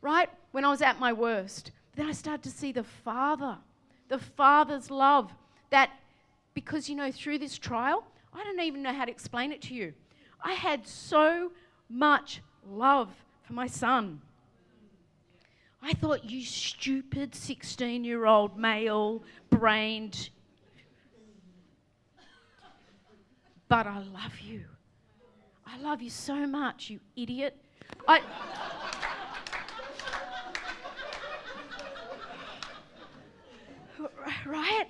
right? 0.00 0.30
When 0.52 0.64
I 0.64 0.68
was 0.68 0.82
at 0.82 0.98
my 0.98 1.12
worst. 1.12 1.72
Then 1.96 2.06
I 2.06 2.12
started 2.12 2.42
to 2.44 2.50
see 2.50 2.72
the 2.72 2.84
Father, 2.84 3.56
the 4.08 4.18
Father's 4.18 4.90
love 4.90 5.32
that, 5.70 5.90
because, 6.54 6.88
you 6.88 6.96
know, 6.96 7.10
through 7.10 7.38
this 7.38 7.58
trial, 7.58 8.04
I 8.32 8.44
don't 8.44 8.60
even 8.60 8.82
know 8.82 8.92
how 8.92 9.04
to 9.04 9.10
explain 9.10 9.52
it 9.52 9.62
to 9.62 9.74
you. 9.74 9.92
I 10.42 10.52
had 10.52 10.86
so 10.86 11.52
much 11.88 12.42
love 12.68 13.10
for 13.42 13.54
my 13.54 13.66
son. 13.66 14.20
I 15.88 15.92
thought, 15.92 16.24
you 16.24 16.42
stupid 16.42 17.32
16 17.36 18.02
year 18.02 18.26
old 18.26 18.58
male 18.58 19.22
brained 19.50 20.30
but 23.68 23.86
I 23.86 23.98
love 23.98 24.40
you. 24.40 24.64
I 25.64 25.78
love 25.78 26.02
you 26.02 26.10
so 26.10 26.44
much, 26.46 26.90
you 26.90 26.98
idiot. 27.16 27.56
I. 28.08 28.20
right? 34.46 34.86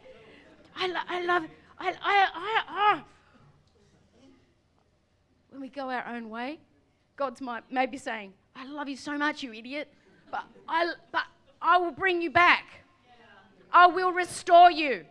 I, 0.77 0.87
lo- 0.87 1.01
I 1.09 1.25
love, 1.25 1.45
I, 1.79 1.89
I, 1.89 1.95
I, 2.03 2.63
I, 2.69 3.03
when 5.51 5.61
we 5.61 5.69
go 5.69 5.91
our 5.91 6.07
own 6.07 6.31
way, 6.31 6.59
God's 7.17 7.43
might 7.43 7.65
maybe 7.71 7.99
saying, 7.99 8.33
I 8.55 8.67
love 8.67 8.89
you 8.89 8.97
so 8.97 9.17
much, 9.17 9.43
you 9.43 9.53
idiot, 9.55 9.93
but 10.31 10.45
I, 10.69 10.93
but 11.13 11.25
I 11.61 11.79
will 11.79 11.93
bring 11.93 12.23
you 12.23 12.31
back. 12.31 12.65
I 13.73 13.87
will 13.87 14.13
restore 14.13 14.71
you. 14.71 15.05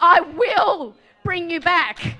I 0.00 0.20
will 0.20 0.94
bring 1.24 1.50
you 1.50 1.60
back. 1.60 2.16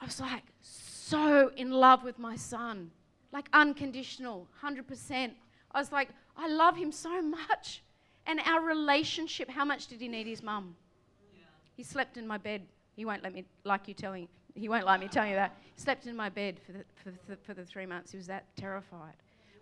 I 0.00 0.04
was 0.04 0.20
like 0.20 0.44
so 0.60 1.50
in 1.56 1.70
love 1.70 2.04
with 2.04 2.18
my 2.18 2.36
son, 2.36 2.90
like 3.32 3.48
unconditional, 3.52 4.46
100%. 4.62 5.30
I 5.72 5.78
was 5.78 5.92
like, 5.92 6.08
I 6.36 6.48
love 6.48 6.76
him 6.76 6.92
so 6.92 7.22
much. 7.22 7.82
And 8.26 8.40
our 8.44 8.60
relationship, 8.60 9.48
how 9.48 9.64
much 9.64 9.86
did 9.86 10.00
he 10.00 10.08
need 10.08 10.26
his 10.26 10.42
mum? 10.42 10.74
He 11.76 11.82
slept 11.82 12.16
in 12.16 12.26
my 12.26 12.38
bed. 12.38 12.62
He 12.96 13.04
won't 13.04 13.22
let 13.22 13.34
me, 13.34 13.44
like 13.64 13.86
you 13.86 13.94
telling, 13.94 14.28
he 14.54 14.68
won't 14.68 14.86
let 14.86 14.98
me 14.98 15.08
tell 15.08 15.26
you 15.26 15.34
that. 15.34 15.56
He 15.74 15.80
slept 15.80 16.06
in 16.06 16.16
my 16.16 16.28
bed 16.28 16.58
for 16.64 16.72
the, 16.72 16.84
for, 17.02 17.10
the, 17.28 17.36
for 17.36 17.54
the 17.54 17.64
three 17.64 17.86
months. 17.86 18.10
He 18.10 18.16
was 18.16 18.26
that 18.26 18.44
terrified. 18.56 19.14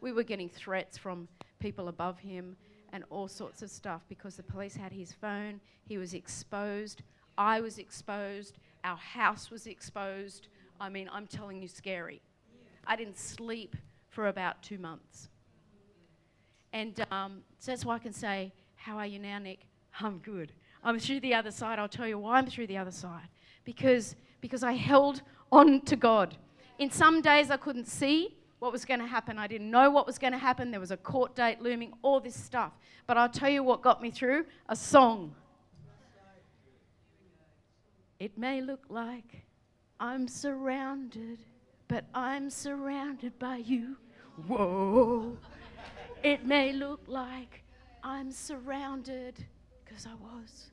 We 0.05 0.13
were 0.13 0.23
getting 0.23 0.51
threats 0.51 0.99
from 0.99 1.29
people 1.61 1.89
above 1.89 2.19
him 2.19 2.57
and 2.93 3.05
all 3.09 3.27
sorts 3.27 3.63
of 3.63 3.71
stuff 3.71 4.05
because 4.07 4.37
the 4.37 4.43
police 4.43 4.77
had 4.77 4.93
his 4.93 5.15
phone. 5.15 5.63
He 5.87 5.97
was 5.97 6.13
exposed. 6.13 7.01
I 7.39 7.63
was 7.63 7.79
exposed. 7.79 8.59
Our 8.85 8.99
house 8.99 9.51
was 9.51 9.67
exposed. 9.67 10.49
I 10.79 10.91
mean, 10.91 11.09
I'm 11.11 11.27
telling 11.27 11.63
you, 11.63 11.69
scary. 11.69 12.21
I 12.87 12.97
didn't 12.97 13.17
sleep 13.17 13.77
for 14.11 14.29
about 14.29 14.63
two 14.63 14.77
months. 14.77 15.31
And 16.75 17.07
um, 17.11 17.39
so 17.59 17.73
that's 17.73 17.87
why 17.87 17.95
I 17.95 17.99
can 17.99 18.13
say, 18.13 18.53
How 18.75 18.99
are 18.99 19.07
you 19.07 19.19
now, 19.19 19.39
Nick? 19.39 19.61
I'm 20.03 20.19
good. 20.19 20.53
I'm 20.83 20.99
through 20.99 21.21
the 21.21 21.33
other 21.33 21.51
side. 21.51 21.79
I'll 21.79 21.89
tell 21.89 22.07
you 22.07 22.19
why 22.19 22.37
I'm 22.37 22.47
through 22.47 22.67
the 22.67 22.77
other 22.77 22.91
side. 22.91 23.29
Because, 23.65 24.17
because 24.43 24.63
I 24.63 24.73
held 24.73 25.23
on 25.51 25.81
to 25.87 25.97
God. 25.97 26.37
In 26.79 26.91
some 26.91 27.23
days, 27.23 27.51
I 27.51 27.57
couldn't 27.57 27.89
see 27.89 28.37
what 28.65 28.73
was 28.73 28.87
going 28.87 29.01
to 29.01 29.07
happen. 29.07 29.39
I 29.39 29.47
didn't 29.47 29.71
know 29.71 29.91
what 29.91 30.07
was 30.07 30.19
going 30.19 30.33
to 30.33 30.39
happen. 30.39 30.71
There 30.71 30.81
was 30.81 30.91
a 30.91 30.97
court 30.97 31.37
date 31.37 31.61
looming, 31.61 31.93
all 32.01 32.19
this 32.19 32.35
stuff. 32.35 32.73
But 33.07 33.19
I'll 33.19 33.29
tell 33.29 33.51
you 33.51 33.63
what 33.63 33.83
got 33.83 34.01
me 34.01 34.11
through 34.11 34.47
a 34.71 34.75
song. 34.75 35.35
It 38.19 38.39
may 38.39 38.63
look 38.63 38.87
like 38.89 39.45
I'm 40.01 40.27
surrounded, 40.27 41.41
but 41.89 42.07
I'm 42.15 42.49
surrounded 42.49 43.39
by 43.39 43.59
you. 43.59 43.99
Whoa. 44.47 45.37
It 46.23 46.47
may 46.47 46.73
look 46.73 47.03
like 47.07 47.65
I'm 48.03 48.33
surrounded, 48.33 49.45
because 49.85 50.07
I 50.07 50.15
was, 50.15 50.71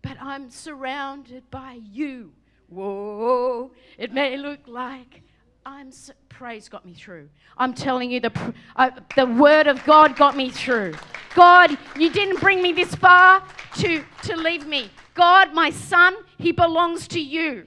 but 0.00 0.16
I'm 0.22 0.48
surrounded 0.48 1.50
by 1.50 1.80
you. 1.92 2.32
Whoa. 2.70 3.72
It 3.98 4.14
may 4.14 4.38
look 4.38 4.60
like 4.66 5.22
I'm 5.68 5.92
so, 5.92 6.14
praise 6.30 6.66
got 6.66 6.86
me 6.86 6.94
through. 6.94 7.28
I'm 7.58 7.74
telling 7.74 8.10
you, 8.10 8.20
the, 8.20 8.54
uh, 8.76 8.90
the 9.16 9.26
word 9.26 9.66
of 9.66 9.84
God 9.84 10.16
got 10.16 10.34
me 10.34 10.48
through. 10.48 10.94
God, 11.34 11.76
you 11.94 12.08
didn't 12.10 12.40
bring 12.40 12.62
me 12.62 12.72
this 12.72 12.94
far 12.94 13.44
to, 13.76 14.02
to 14.22 14.36
leave 14.36 14.66
me. 14.66 14.88
God, 15.12 15.52
my 15.52 15.68
son, 15.68 16.16
he 16.38 16.52
belongs 16.52 17.06
to 17.08 17.20
you. 17.20 17.66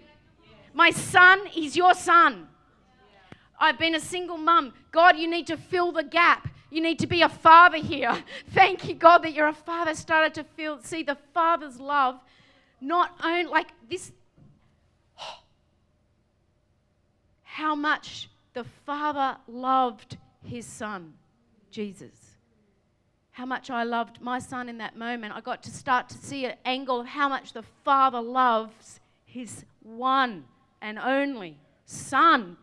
My 0.74 0.89
son, 0.89 1.46
he's 1.46 1.77
your 1.77 1.93
son. 1.93 2.48
I've 3.60 3.77
been 3.77 3.93
a 3.93 4.00
single 4.00 4.38
mum. 4.38 4.74
God, 4.91 5.15
you 5.20 5.29
need 5.29 5.46
to 5.48 5.55
fill 5.55 5.91
the 5.91 6.03
gap. 6.03 6.48
You 6.72 6.81
need 6.81 6.98
to 7.00 7.08
be 7.08 7.22
a 7.22 7.29
father 7.29 7.77
here. 7.77 8.17
Thank 8.51 8.88
you, 8.88 8.96
God, 8.96 9.20
that 9.20 9.34
you're 9.34 9.48
a 9.48 9.53
father. 9.53 9.93
Started 9.93 10.34
to 10.34 10.43
feel, 10.43 10.79
see 10.81 11.03
the 11.03 11.17
father's 11.36 11.79
love, 11.79 12.20
not 12.81 13.12
only 13.24 13.43
like 13.43 13.67
this. 13.88 14.12
How 17.51 17.75
much 17.75 18.29
the 18.53 18.63
father 18.63 19.37
loved 19.45 20.17
his 20.41 20.65
son, 20.65 21.13
Jesus. 21.69 22.37
How 23.31 23.45
much 23.45 23.69
I 23.69 23.83
loved 23.83 24.21
my 24.21 24.39
son 24.39 24.69
in 24.69 24.77
that 24.77 24.97
moment. 24.97 25.33
I 25.35 25.41
got 25.41 25.61
to 25.63 25.69
start 25.69 26.07
to 26.09 26.17
see 26.17 26.45
an 26.45 26.55
angle 26.63 27.01
of 27.01 27.07
how 27.07 27.27
much 27.27 27.51
the 27.51 27.63
father 27.83 28.21
loves 28.21 29.01
his 29.25 29.65
one 29.81 30.45
and 30.81 30.97
only 30.97 31.57
son. 31.85 32.55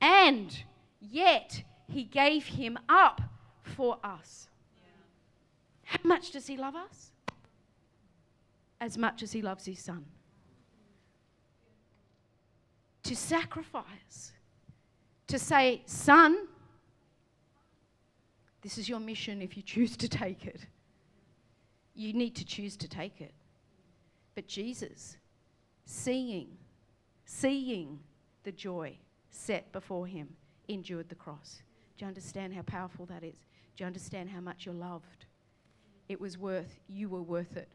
And 0.00 0.64
yet, 1.00 1.62
he 1.86 2.02
gave 2.02 2.44
him 2.46 2.76
up 2.88 3.20
for 3.62 3.98
us. 4.02 4.48
How 5.84 6.00
much 6.02 6.32
does 6.32 6.48
he 6.48 6.56
love 6.56 6.74
us? 6.74 7.12
As 8.80 8.98
much 8.98 9.22
as 9.22 9.30
he 9.30 9.42
loves 9.42 9.64
his 9.64 9.78
son. 9.78 10.04
To 13.08 13.16
sacrifice, 13.16 14.32
to 15.28 15.38
say, 15.38 15.80
Son, 15.86 16.46
this 18.60 18.76
is 18.76 18.86
your 18.86 19.00
mission 19.00 19.40
if 19.40 19.56
you 19.56 19.62
choose 19.62 19.96
to 19.96 20.10
take 20.10 20.44
it. 20.44 20.60
You 21.94 22.12
need 22.12 22.36
to 22.36 22.44
choose 22.44 22.76
to 22.76 22.86
take 22.86 23.22
it. 23.22 23.32
But 24.34 24.46
Jesus, 24.46 25.16
seeing, 25.86 26.48
seeing 27.24 27.98
the 28.44 28.52
joy 28.52 28.98
set 29.30 29.72
before 29.72 30.06
him, 30.06 30.28
endured 30.68 31.08
the 31.08 31.14
cross. 31.14 31.62
Do 31.96 32.04
you 32.04 32.08
understand 32.08 32.52
how 32.52 32.60
powerful 32.60 33.06
that 33.06 33.24
is? 33.24 33.38
Do 33.74 33.84
you 33.84 33.86
understand 33.86 34.28
how 34.28 34.40
much 34.40 34.66
you're 34.66 34.74
loved? 34.74 35.24
It 36.10 36.20
was 36.20 36.36
worth, 36.36 36.78
you 36.90 37.08
were 37.08 37.22
worth 37.22 37.56
it. 37.56 37.70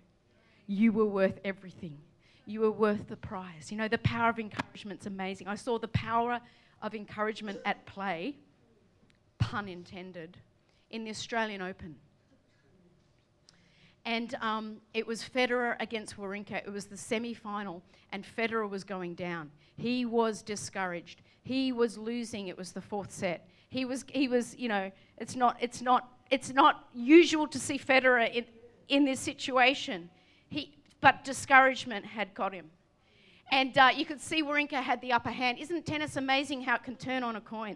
You 0.67 0.91
were 0.91 1.07
worth 1.07 1.39
everything. 1.43 1.97
You 2.45 2.61
were 2.61 2.71
worth 2.71 3.07
the 3.07 3.15
prize. 3.15 3.71
You 3.71 3.77
know, 3.77 3.87
the 3.87 3.97
power 3.99 4.29
of 4.29 4.39
encouragement's 4.39 5.05
amazing. 5.05 5.47
I 5.47 5.55
saw 5.55 5.79
the 5.79 5.87
power 5.87 6.39
of 6.81 6.93
encouragement 6.93 7.59
at 7.65 7.85
play, 7.85 8.35
pun 9.39 9.69
intended, 9.69 10.37
in 10.89 11.03
the 11.03 11.09
Australian 11.09 11.61
Open. 11.61 11.95
And 14.05 14.35
um, 14.41 14.77
it 14.93 15.07
was 15.07 15.23
Federer 15.23 15.77
against 15.79 16.17
Wawrinka. 16.17 16.55
It 16.55 16.71
was 16.71 16.85
the 16.85 16.97
semi 16.97 17.33
final, 17.33 17.81
and 18.11 18.25
Federer 18.25 18.69
was 18.69 18.83
going 18.83 19.15
down. 19.15 19.49
He 19.77 20.05
was 20.05 20.41
discouraged. 20.41 21.21
He 21.41 21.71
was 21.71 21.97
losing. 21.97 22.47
It 22.47 22.57
was 22.57 22.73
the 22.73 22.81
fourth 22.81 23.11
set. 23.11 23.47
He 23.69 23.85
was, 23.85 24.05
he 24.09 24.27
was, 24.27 24.55
you 24.57 24.67
know, 24.67 24.91
it's 25.17 25.35
not, 25.35 25.57
it's 25.59 25.81
not, 25.81 26.09
it's 26.29 26.51
not 26.51 26.87
usual 26.93 27.47
to 27.47 27.59
see 27.59 27.79
Federer 27.79 28.31
in, 28.31 28.45
in 28.89 29.05
this 29.05 29.19
situation. 29.19 30.09
He, 30.49 30.77
but 31.03 31.25
discouragement 31.25 32.05
had 32.05 32.33
got 32.33 32.53
him. 32.53 32.71
And 33.51 33.77
uh, 33.77 33.89
you 33.93 34.05
could 34.05 34.21
see 34.21 34.41
Wawrinka 34.41 34.81
had 34.81 35.01
the 35.01 35.11
upper 35.11 35.29
hand. 35.29 35.59
Isn't 35.59 35.85
tennis 35.85 36.15
amazing 36.15 36.61
how 36.61 36.75
it 36.75 36.83
can 36.83 36.95
turn 36.95 37.23
on 37.23 37.35
a 37.35 37.41
coin? 37.41 37.75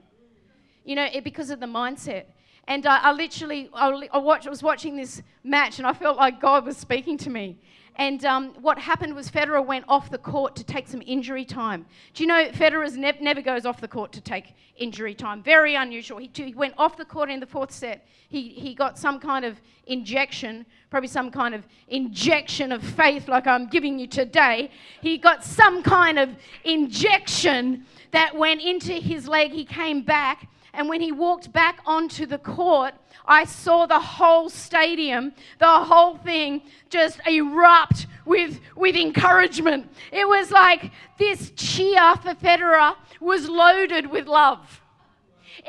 You 0.85 0.95
know, 0.95 1.07
it, 1.13 1.25
because 1.25 1.49
of 1.49 1.59
the 1.59 1.65
mindset. 1.65 2.23
And 2.69 2.85
uh, 2.85 2.99
I 3.01 3.11
literally, 3.11 3.69
I, 3.73 3.89
I, 4.13 4.17
watched, 4.17 4.47
I 4.47 4.49
was 4.49 4.63
watching 4.63 4.95
this 4.95 5.21
match 5.43 5.77
and 5.77 5.85
I 5.85 5.91
felt 5.91 6.15
like 6.15 6.39
God 6.39 6.65
was 6.65 6.77
speaking 6.77 7.17
to 7.19 7.29
me. 7.29 7.59
And 7.97 8.23
um, 8.25 8.53
what 8.61 8.77
happened 8.77 9.15
was 9.15 9.29
Federer 9.29 9.65
went 9.65 9.83
off 9.87 10.11
the 10.11 10.19
court 10.19 10.55
to 10.57 10.63
take 10.63 10.87
some 10.87 11.01
injury 11.05 11.43
time. 11.43 11.85
Do 12.13 12.23
you 12.23 12.27
know 12.27 12.45
Federer 12.49 12.95
ne- 12.95 13.17
never 13.19 13.41
goes 13.41 13.65
off 13.65 13.81
the 13.81 13.87
court 13.87 14.11
to 14.13 14.21
take 14.21 14.53
injury 14.77 15.15
time? 15.15 15.41
Very 15.41 15.73
unusual. 15.73 16.19
He, 16.19 16.29
he, 16.31 16.53
went 16.53 16.75
off 16.77 16.95
the 16.95 17.05
court 17.05 17.31
in 17.31 17.39
the 17.39 17.47
fourth 17.47 17.71
set. 17.71 18.07
He, 18.29 18.49
he 18.49 18.75
got 18.75 18.99
some 18.99 19.19
kind 19.19 19.43
of 19.43 19.59
injection, 19.87 20.67
probably 20.91 21.07
some 21.07 21.31
kind 21.31 21.55
of 21.55 21.65
injection 21.87 22.71
of 22.71 22.83
faith 22.83 23.27
like 23.27 23.47
I'm 23.47 23.67
giving 23.67 23.97
you 23.97 24.05
today. 24.05 24.69
He 25.01 25.17
got 25.17 25.43
some 25.43 25.81
kind 25.81 26.19
of 26.19 26.29
injection 26.63 27.83
that 28.11 28.37
went 28.37 28.61
into 28.61 28.93
his 28.93 29.27
leg. 29.27 29.51
He 29.51 29.65
came 29.65 30.03
back. 30.03 30.47
And 30.75 30.87
when 30.87 31.01
he 31.01 31.11
walked 31.11 31.51
back 31.51 31.79
onto 31.87 32.27
the 32.27 32.37
court, 32.37 32.93
I 33.27 33.43
saw 33.43 33.85
the 33.85 33.99
whole 33.99 34.49
stadium, 34.49 35.33
the 35.59 35.67
whole 35.67 36.17
thing 36.17 36.61
just 36.89 37.19
erupt 37.27 38.07
with, 38.25 38.59
with 38.75 38.95
encouragement. 38.95 39.91
It 40.11 40.27
was 40.27 40.49
like 40.49 40.91
this 41.19 41.51
cheer 41.55 42.15
for 42.15 42.33
Federer 42.35 42.95
was 43.19 43.49
loaded 43.49 44.09
with 44.09 44.27
love. 44.27 44.81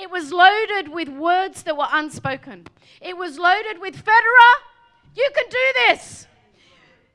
It 0.00 0.10
was 0.10 0.32
loaded 0.32 0.88
with 0.88 1.08
words 1.08 1.64
that 1.64 1.76
were 1.76 1.88
unspoken. 1.90 2.68
It 3.00 3.16
was 3.16 3.38
loaded 3.38 3.80
with 3.80 3.96
Federer, 3.96 4.54
you 5.16 5.28
can 5.34 5.48
do 5.50 5.72
this. 5.88 6.26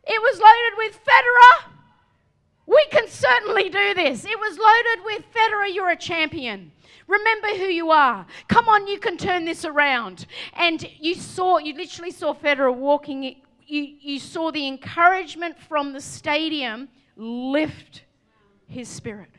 It 0.06 0.22
was 0.22 0.40
loaded 0.40 0.78
with 0.78 1.00
Federer, 1.06 1.72
we 2.66 2.86
can 2.92 3.08
certainly 3.08 3.70
do 3.70 3.94
this. 3.94 4.26
It 4.26 4.38
was 4.38 4.58
loaded 4.58 5.06
with 5.06 5.24
Federer, 5.34 5.74
you're 5.74 5.92
a 5.92 5.96
champion. 5.96 6.73
Remember 7.14 7.50
who 7.50 7.66
you 7.72 7.92
are. 7.92 8.26
Come 8.48 8.68
on, 8.68 8.88
you 8.88 8.98
can 8.98 9.18
turn 9.18 9.46
this 9.46 9.66
around. 9.66 10.26
And 10.54 10.84
you 11.00 11.14
saw, 11.14 11.60
you 11.60 11.76
literally 11.76 12.10
saw 12.10 12.34
Federer 12.34 12.74
walking, 12.74 13.24
you, 13.24 13.36
you 13.68 14.20
saw 14.20 14.50
the 14.50 14.68
encouragement 14.68 15.60
from 15.60 15.94
the 15.94 16.02
stadium 16.02 16.90
lift 17.16 18.06
his 18.68 18.90
spirit, 18.90 19.30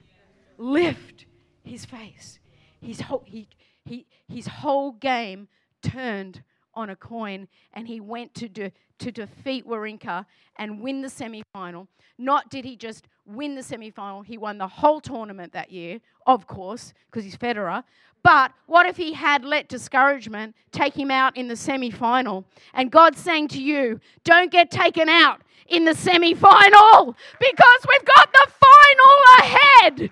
lift 0.57 1.27
his 1.65 1.85
face. 1.85 2.39
His 2.81 3.01
whole, 3.01 3.25
he, 3.27 3.49
he, 3.85 4.07
his 4.29 4.47
whole 4.47 4.93
game 4.93 5.49
turned 5.83 6.45
on 6.75 6.91
a 6.91 6.97
coin 6.97 7.49
and 7.73 7.89
he 7.89 7.99
went 7.99 8.35
to, 8.35 8.49
de- 8.49 8.73
to 8.99 9.11
defeat 9.11 9.67
Wawrinka 9.67 10.27
and 10.57 10.81
win 10.81 11.03
the 11.03 11.09
semi 11.09 11.43
final. 11.53 11.89
Not 12.19 12.51
did 12.51 12.65
he 12.65 12.77
just 12.77 13.09
win 13.27 13.55
the 13.55 13.63
semi 13.63 13.91
final, 13.91 14.23
he 14.23 14.39
won 14.39 14.59
the 14.59 14.69
whole 14.69 15.01
tournament 15.01 15.53
that 15.53 15.71
year, 15.71 16.01
of 16.27 16.47
course, 16.47 16.93
because 17.11 17.25
he's 17.25 17.37
Federer. 17.37 17.83
But 18.23 18.53
what 18.67 18.87
if 18.87 18.97
he 18.97 19.13
had 19.13 19.45
let 19.45 19.69
discouragement 19.69 20.55
take 20.73 20.97
him 20.97 21.11
out 21.11 21.37
in 21.37 21.49
the 21.49 21.57
semi 21.57 21.91
final? 21.91 22.45
And 22.73 22.91
God's 22.91 23.21
saying 23.21 23.49
to 23.49 23.63
you, 23.63 24.01
don't 24.25 24.51
get 24.51 24.71
taken 24.71 25.09
out 25.09 25.43
in 25.69 25.85
the 25.85 25.95
semi 25.95 26.35
final 26.35 27.17
because 27.39 27.87
we've 27.89 28.05
got 28.05 28.33
the 28.33 28.51
final 28.61 29.17
ahead. 29.39 30.11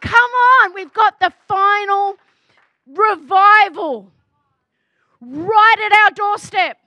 Come 0.00 0.30
on, 0.60 0.74
we've 0.74 0.92
got 0.92 1.18
the 1.20 1.32
final 1.48 2.16
revival 2.86 4.10
right 5.20 5.90
at 5.90 5.92
our 6.04 6.10
doorstep. 6.10 6.78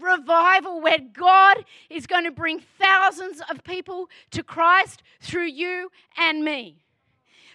Revival 0.00 0.80
where 0.80 0.98
God 1.12 1.64
is 1.90 2.06
going 2.06 2.24
to 2.24 2.30
bring 2.30 2.60
thousands 2.80 3.40
of 3.50 3.62
people 3.64 4.08
to 4.32 4.42
Christ 4.42 5.02
through 5.20 5.46
you 5.46 5.90
and 6.16 6.44
me. 6.44 6.82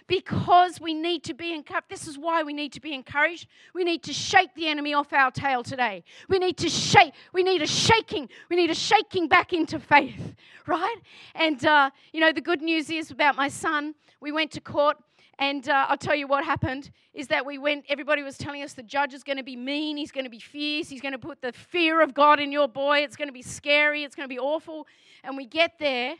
Because 0.08 0.80
we 0.80 0.94
need 0.94 1.22
to 1.24 1.34
be 1.34 1.54
encouraged. 1.54 1.88
This 1.88 2.08
is 2.08 2.18
why 2.18 2.42
we 2.42 2.52
need 2.52 2.72
to 2.72 2.80
be 2.80 2.92
encouraged. 2.92 3.46
We 3.72 3.84
need 3.84 4.02
to 4.04 4.12
shake 4.12 4.54
the 4.54 4.66
enemy 4.68 4.94
off 4.94 5.12
our 5.12 5.30
tail 5.30 5.62
today. 5.62 6.02
We 6.28 6.38
need 6.38 6.56
to 6.58 6.68
shake. 6.68 7.14
We 7.32 7.42
need 7.42 7.62
a 7.62 7.66
shaking. 7.66 8.28
We 8.50 8.56
need 8.56 8.70
a 8.70 8.74
shaking 8.74 9.28
back 9.28 9.52
into 9.52 9.78
faith, 9.78 10.34
right? 10.66 10.96
And, 11.34 11.64
uh, 11.64 11.90
you 12.12 12.20
know, 12.20 12.32
the 12.32 12.40
good 12.40 12.62
news 12.62 12.90
is 12.90 13.10
about 13.10 13.36
my 13.36 13.48
son. 13.48 13.94
We 14.20 14.32
went 14.32 14.50
to 14.52 14.60
court 14.60 14.96
and 15.38 15.68
uh, 15.68 15.86
I'll 15.88 15.96
tell 15.96 16.14
you 16.14 16.26
what 16.26 16.44
happened 16.44 16.90
is 17.14 17.28
that 17.28 17.44
we 17.44 17.58
went, 17.58 17.84
everybody 17.88 18.22
was 18.22 18.36
telling 18.38 18.62
us 18.62 18.74
the 18.74 18.82
judge 18.82 19.14
is 19.14 19.22
going 19.22 19.38
to 19.38 19.42
be 19.42 19.56
mean, 19.56 19.96
he's 19.96 20.12
going 20.12 20.24
to 20.24 20.30
be 20.30 20.38
fierce, 20.38 20.88
he's 20.88 21.00
going 21.00 21.12
to 21.12 21.18
put 21.18 21.40
the 21.40 21.52
fear 21.52 22.02
of 22.02 22.14
God 22.14 22.40
in 22.40 22.52
your 22.52 22.68
boy, 22.68 22.98
it's 22.98 23.16
going 23.16 23.28
to 23.28 23.32
be 23.32 23.42
scary, 23.42 24.04
it's 24.04 24.14
going 24.14 24.28
to 24.28 24.32
be 24.32 24.38
awful. 24.38 24.86
And 25.24 25.36
we 25.36 25.46
get 25.46 25.78
there 25.78 26.14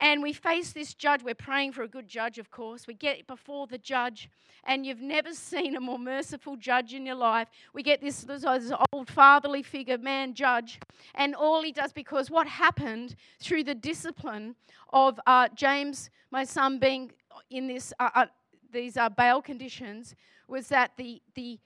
and 0.00 0.22
we 0.22 0.32
face 0.32 0.72
this 0.72 0.94
judge. 0.94 1.22
We're 1.22 1.34
praying 1.34 1.72
for 1.72 1.82
a 1.82 1.88
good 1.88 2.08
judge, 2.08 2.38
of 2.38 2.50
course. 2.50 2.86
We 2.86 2.94
get 2.94 3.26
before 3.26 3.66
the 3.66 3.78
judge, 3.78 4.28
and 4.64 4.84
you've 4.84 5.00
never 5.00 5.32
seen 5.32 5.76
a 5.76 5.80
more 5.80 5.98
merciful 5.98 6.56
judge 6.56 6.92
in 6.92 7.06
your 7.06 7.14
life. 7.14 7.48
We 7.72 7.82
get 7.82 8.00
this, 8.00 8.22
this 8.22 8.44
old 8.92 9.08
fatherly 9.08 9.62
figure, 9.62 9.98
man 9.98 10.34
judge, 10.34 10.80
and 11.14 11.34
all 11.34 11.62
he 11.62 11.72
does 11.72 11.92
because 11.92 12.30
what 12.30 12.46
happened 12.46 13.16
through 13.40 13.64
the 13.64 13.74
discipline 13.74 14.54
of 14.92 15.18
uh, 15.26 15.48
James, 15.54 16.10
my 16.30 16.44
son, 16.44 16.78
being 16.78 17.12
in 17.50 17.66
this, 17.66 17.92
uh, 17.98 18.10
uh, 18.14 18.26
these 18.72 18.96
uh, 18.96 19.08
bail 19.08 19.40
conditions 19.40 20.14
was 20.48 20.68
that 20.68 20.92
the, 20.96 21.20
the, 21.34 21.58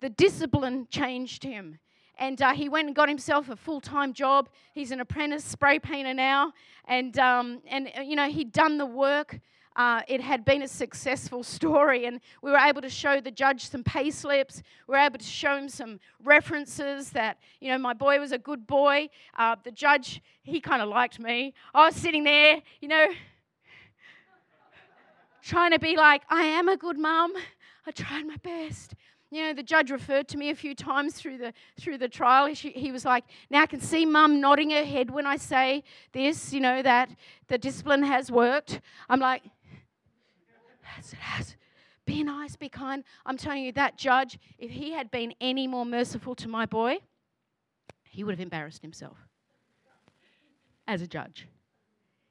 the 0.00 0.10
discipline 0.10 0.86
changed 0.90 1.42
him. 1.42 1.78
And 2.20 2.40
uh, 2.42 2.52
he 2.52 2.68
went 2.68 2.86
and 2.86 2.94
got 2.94 3.08
himself 3.08 3.48
a 3.48 3.56
full 3.56 3.80
time 3.80 4.12
job. 4.12 4.50
He's 4.74 4.90
an 4.90 5.00
apprentice 5.00 5.42
spray 5.42 5.78
painter 5.78 6.14
now. 6.14 6.52
And, 6.84 7.18
um, 7.18 7.62
and 7.66 7.90
uh, 7.98 8.02
you 8.02 8.14
know, 8.14 8.28
he'd 8.28 8.52
done 8.52 8.78
the 8.78 8.86
work. 8.86 9.40
Uh, 9.74 10.02
it 10.06 10.20
had 10.20 10.44
been 10.44 10.62
a 10.62 10.68
successful 10.68 11.42
story, 11.56 12.04
and 12.04 12.20
we 12.42 12.50
were 12.50 12.58
able 12.58 12.82
to 12.82 12.90
show 12.90 13.20
the 13.20 13.30
judge 13.30 13.68
some 13.70 13.82
pay 13.82 14.10
slips. 14.10 14.62
We 14.86 14.92
were 14.92 14.98
able 14.98 15.18
to 15.18 15.24
show 15.24 15.56
him 15.56 15.68
some 15.68 15.98
references 16.22 17.10
that, 17.10 17.38
you 17.60 17.70
know, 17.70 17.78
my 17.78 17.94
boy 17.94 18.18
was 18.20 18.32
a 18.32 18.38
good 18.38 18.66
boy. 18.66 19.08
Uh, 19.38 19.56
the 19.64 19.70
judge, 19.70 20.20
he 20.42 20.60
kind 20.60 20.82
of 20.82 20.88
liked 20.88 21.18
me. 21.18 21.54
I 21.72 21.86
was 21.86 21.96
sitting 21.96 22.24
there, 22.24 22.60
you 22.80 22.88
know, 22.88 23.06
trying 25.42 25.70
to 25.70 25.78
be 25.78 25.96
like, 25.96 26.22
I 26.28 26.42
am 26.42 26.68
a 26.68 26.76
good 26.76 26.98
mum. 26.98 27.32
I 27.86 27.92
tried 27.92 28.26
my 28.26 28.36
best. 28.36 28.94
You 29.30 29.44
know, 29.44 29.52
the 29.52 29.62
judge 29.62 29.90
referred 29.90 30.26
to 30.28 30.36
me 30.36 30.50
a 30.50 30.54
few 30.56 30.74
times 30.74 31.14
through 31.14 31.38
the 31.38 31.52
through 31.78 31.98
the 31.98 32.08
trial. 32.08 32.46
He, 32.46 32.70
he 32.70 32.90
was 32.90 33.04
like, 33.04 33.24
"Now 33.48 33.62
I 33.62 33.66
can 33.66 33.80
see 33.80 34.04
mum 34.04 34.40
nodding 34.40 34.70
her 34.70 34.84
head 34.84 35.10
when 35.10 35.26
I 35.26 35.36
say 35.36 35.84
this. 36.12 36.52
You 36.52 36.60
know 36.60 36.82
that 36.82 37.10
the 37.46 37.56
discipline 37.56 38.02
has 38.02 38.30
worked." 38.30 38.80
I'm 39.08 39.20
like, 39.20 39.42
"Yes, 40.96 41.12
it 41.12 41.20
has." 41.20 41.56
Be 42.06 42.24
nice, 42.24 42.56
be 42.56 42.68
kind. 42.68 43.04
I'm 43.24 43.36
telling 43.36 43.62
you, 43.62 43.70
that 43.72 43.96
judge, 43.96 44.36
if 44.58 44.72
he 44.72 44.90
had 44.90 45.12
been 45.12 45.32
any 45.40 45.68
more 45.68 45.86
merciful 45.86 46.34
to 46.36 46.48
my 46.48 46.66
boy, 46.66 46.98
he 48.02 48.24
would 48.24 48.32
have 48.32 48.40
embarrassed 48.40 48.82
himself 48.82 49.16
as 50.88 51.02
a 51.02 51.06
judge. 51.06 51.46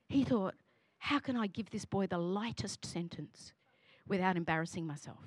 He 0.09 0.25
thought, 0.25 0.55
how 0.97 1.19
can 1.19 1.37
I 1.37 1.47
give 1.47 1.69
this 1.69 1.85
boy 1.85 2.07
the 2.07 2.17
lightest 2.17 2.85
sentence 2.85 3.53
without 4.05 4.35
embarrassing 4.35 4.85
myself? 4.85 5.23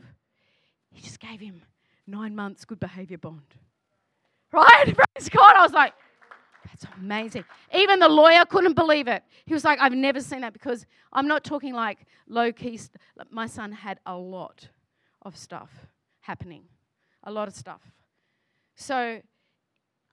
He 0.93 1.03
just 1.03 1.21
gave 1.21 1.41
him 1.41 1.63
nine 2.07 2.35
months 2.35 2.65
good 2.65 2.81
behavior 2.81 3.19
bond. 3.19 3.43
Right? 4.53 4.85
Praise 5.15 5.29
God. 5.29 5.57
I 5.57 5.63
was 5.63 5.73
like, 5.73 5.95
that's 6.65 6.87
amazing. 6.99 7.45
Even 7.75 7.99
the 7.99 8.09
lawyer 8.09 8.45
couldn't 8.45 8.75
believe 8.75 9.09
it. 9.09 9.23
He 9.47 9.55
was 9.55 9.65
like, 9.65 9.79
I've 9.81 9.93
never 9.93 10.21
seen 10.21 10.43
that 10.43 10.53
because 10.53 10.87
I'm 11.13 11.27
not 11.27 11.45
talking 11.45 11.75
like 11.75 12.07
low 12.29 12.53
key. 12.53 12.77
St- 12.77 12.97
my 13.31 13.47
son 13.47 13.73
had 13.73 14.01
a 14.07 14.17
lot 14.17 14.69
of 15.23 15.37
stuff 15.37 15.71
happening, 16.21 16.65
a 17.25 17.33
lot 17.33 17.49
of 17.49 17.55
stuff. 17.55 17.83
So 18.77 19.21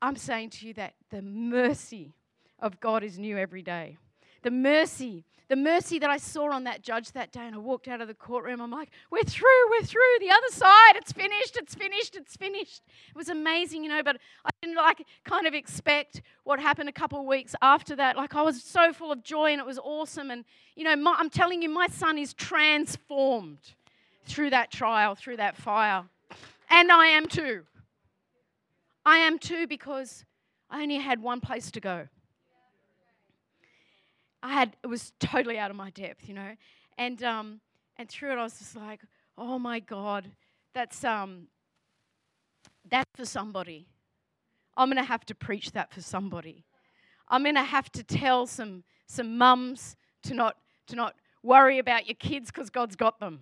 I'm 0.02 0.16
saying 0.16 0.52
to 0.52 0.68
you 0.68 0.74
that 0.76 0.96
the 1.10 1.22
mercy 1.22 2.14
of 2.60 2.80
God 2.80 3.04
is 3.04 3.18
new 3.18 3.38
every 3.38 3.62
day. 3.62 3.98
The 4.42 4.52
mercy 4.52 5.26
the 5.50 5.56
mercy 5.56 5.98
that 5.98 6.12
I 6.12 6.18
saw 6.18 6.52
on 6.54 6.64
that 6.66 6.84
judge 6.84 7.12
that 7.14 7.32
day, 7.32 7.46
and 7.46 7.56
I 7.56 7.58
walked 7.58 7.88
out 7.88 8.02
of 8.02 8.08
the 8.08 8.14
courtroom. 8.14 8.62
I'm 8.62 8.70
like, 8.70 8.92
we're 9.10 9.24
through, 9.24 9.70
we're 9.72 9.84
through, 9.84 10.02
the 10.20 10.30
other 10.30 10.52
side, 10.52 10.96
it's 10.96 11.12
finished, 11.12 11.58
it's 11.58 11.74
finished, 11.74 12.16
it's 12.16 12.36
finished. 12.36 12.84
It 13.10 13.16
was 13.16 13.30
amazing, 13.30 13.84
you 13.84 13.90
know, 13.90 14.04
but 14.04 14.18
I 14.46 14.52
didn't 14.62 14.78
like 14.78 15.04
kind 15.24 15.48
of 15.48 15.56
expect 15.56 16.22
what 16.44 16.60
happened 16.60 16.88
a 16.88 16.92
couple 16.92 17.20
of 17.20 17.26
weeks 17.26 17.56
after 17.64 17.96
that. 17.96 18.16
Like, 18.16 18.36
I 18.36 18.44
was 18.44 18.62
so 18.62 18.94
full 18.94 19.12
of 19.12 19.24
joy 19.24 19.52
and 19.52 19.60
it 19.60 19.66
was 19.66 19.80
awesome. 19.80 20.30
And, 20.30 20.46
you 20.76 20.84
know, 20.84 20.96
my, 20.96 21.16
I'm 21.18 21.32
telling 21.32 21.64
you, 21.64 21.70
my 21.70 21.88
son 21.88 22.20
is 22.20 22.36
transformed 22.36 23.74
through 24.26 24.52
that 24.52 24.72
trial, 24.72 25.16
through 25.16 25.38
that 25.38 25.58
fire. 25.58 26.04
And 26.70 26.92
I 26.92 27.08
am 27.08 27.26
too. 27.26 27.64
I 29.04 29.18
am 29.18 29.40
too 29.40 29.66
because 29.66 30.26
I 30.70 30.84
only 30.84 30.98
had 30.98 31.24
one 31.24 31.42
place 31.42 31.72
to 31.72 31.80
go. 31.80 32.08
I 34.42 34.54
had 34.54 34.76
it 34.84 34.88
was 34.88 35.14
totally 35.20 35.58
out 35.58 35.72
of 35.72 35.78
my 35.78 35.90
depth, 35.90 36.28
you 36.28 36.34
know, 36.34 36.56
and 36.98 37.22
um, 37.24 37.60
and 37.98 38.10
through 38.10 38.32
it 38.32 38.38
I 38.38 38.44
was 38.44 38.58
just 38.58 38.76
like, 38.76 39.02
oh 39.38 39.60
my 39.60 39.80
God, 39.80 40.32
that's 40.74 41.04
um, 41.04 41.48
that's 42.90 43.10
for 43.16 43.26
somebody. 43.26 43.88
I'm 44.78 44.90
gonna 44.90 45.04
have 45.04 45.26
to 45.26 45.36
preach 45.36 45.72
that 45.74 45.92
for 45.94 46.02
somebody. 46.02 46.64
I'm 47.28 47.44
gonna 47.44 47.64
have 47.64 47.92
to 47.94 48.04
tell 48.04 48.48
some 48.48 48.84
some 49.08 49.38
mums 49.38 49.96
to 50.24 50.34
not 50.34 50.56
to 50.88 50.96
not 50.96 51.16
worry 51.44 51.80
about 51.80 52.08
your 52.08 52.16
kids 52.16 52.52
because 52.52 52.70
God's 52.70 52.96
got 52.96 53.20
them. 53.20 53.42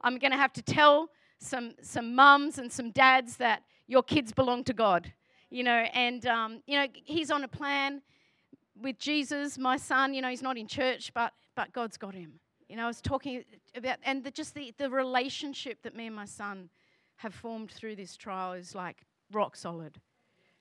I'm 0.00 0.18
gonna 0.18 0.36
have 0.36 0.52
to 0.54 0.62
tell 0.62 1.10
some 1.38 1.74
some 1.82 2.14
mums 2.14 2.58
and 2.58 2.72
some 2.72 2.90
dads 2.92 3.36
that 3.38 3.62
your 3.88 4.02
kids 4.02 4.32
belong 4.32 4.64
to 4.64 4.72
God, 4.72 5.12
you 5.50 5.62
know, 5.64 5.86
and 5.92 6.24
um, 6.26 6.62
you 6.66 6.78
know 6.78 6.86
He's 7.04 7.30
on 7.30 7.42
a 7.44 7.48
plan 7.48 8.02
with 8.80 8.98
Jesus, 8.98 9.58
my 9.58 9.76
son, 9.76 10.14
you 10.14 10.22
know, 10.22 10.28
he's 10.28 10.42
not 10.42 10.56
in 10.56 10.66
church, 10.66 11.12
but, 11.14 11.32
but 11.54 11.72
God's 11.72 11.96
got 11.96 12.14
him. 12.14 12.40
You 12.68 12.76
know, 12.76 12.84
I 12.84 12.86
was 12.88 13.00
talking 13.00 13.44
about, 13.74 13.98
and 14.04 14.24
the, 14.24 14.30
just 14.30 14.54
the, 14.54 14.74
the 14.76 14.90
relationship 14.90 15.82
that 15.82 15.94
me 15.94 16.06
and 16.06 16.16
my 16.16 16.24
son 16.24 16.68
have 17.16 17.34
formed 17.34 17.70
through 17.70 17.96
this 17.96 18.16
trial 18.16 18.52
is 18.52 18.74
like 18.74 19.02
rock 19.32 19.56
solid, 19.56 20.00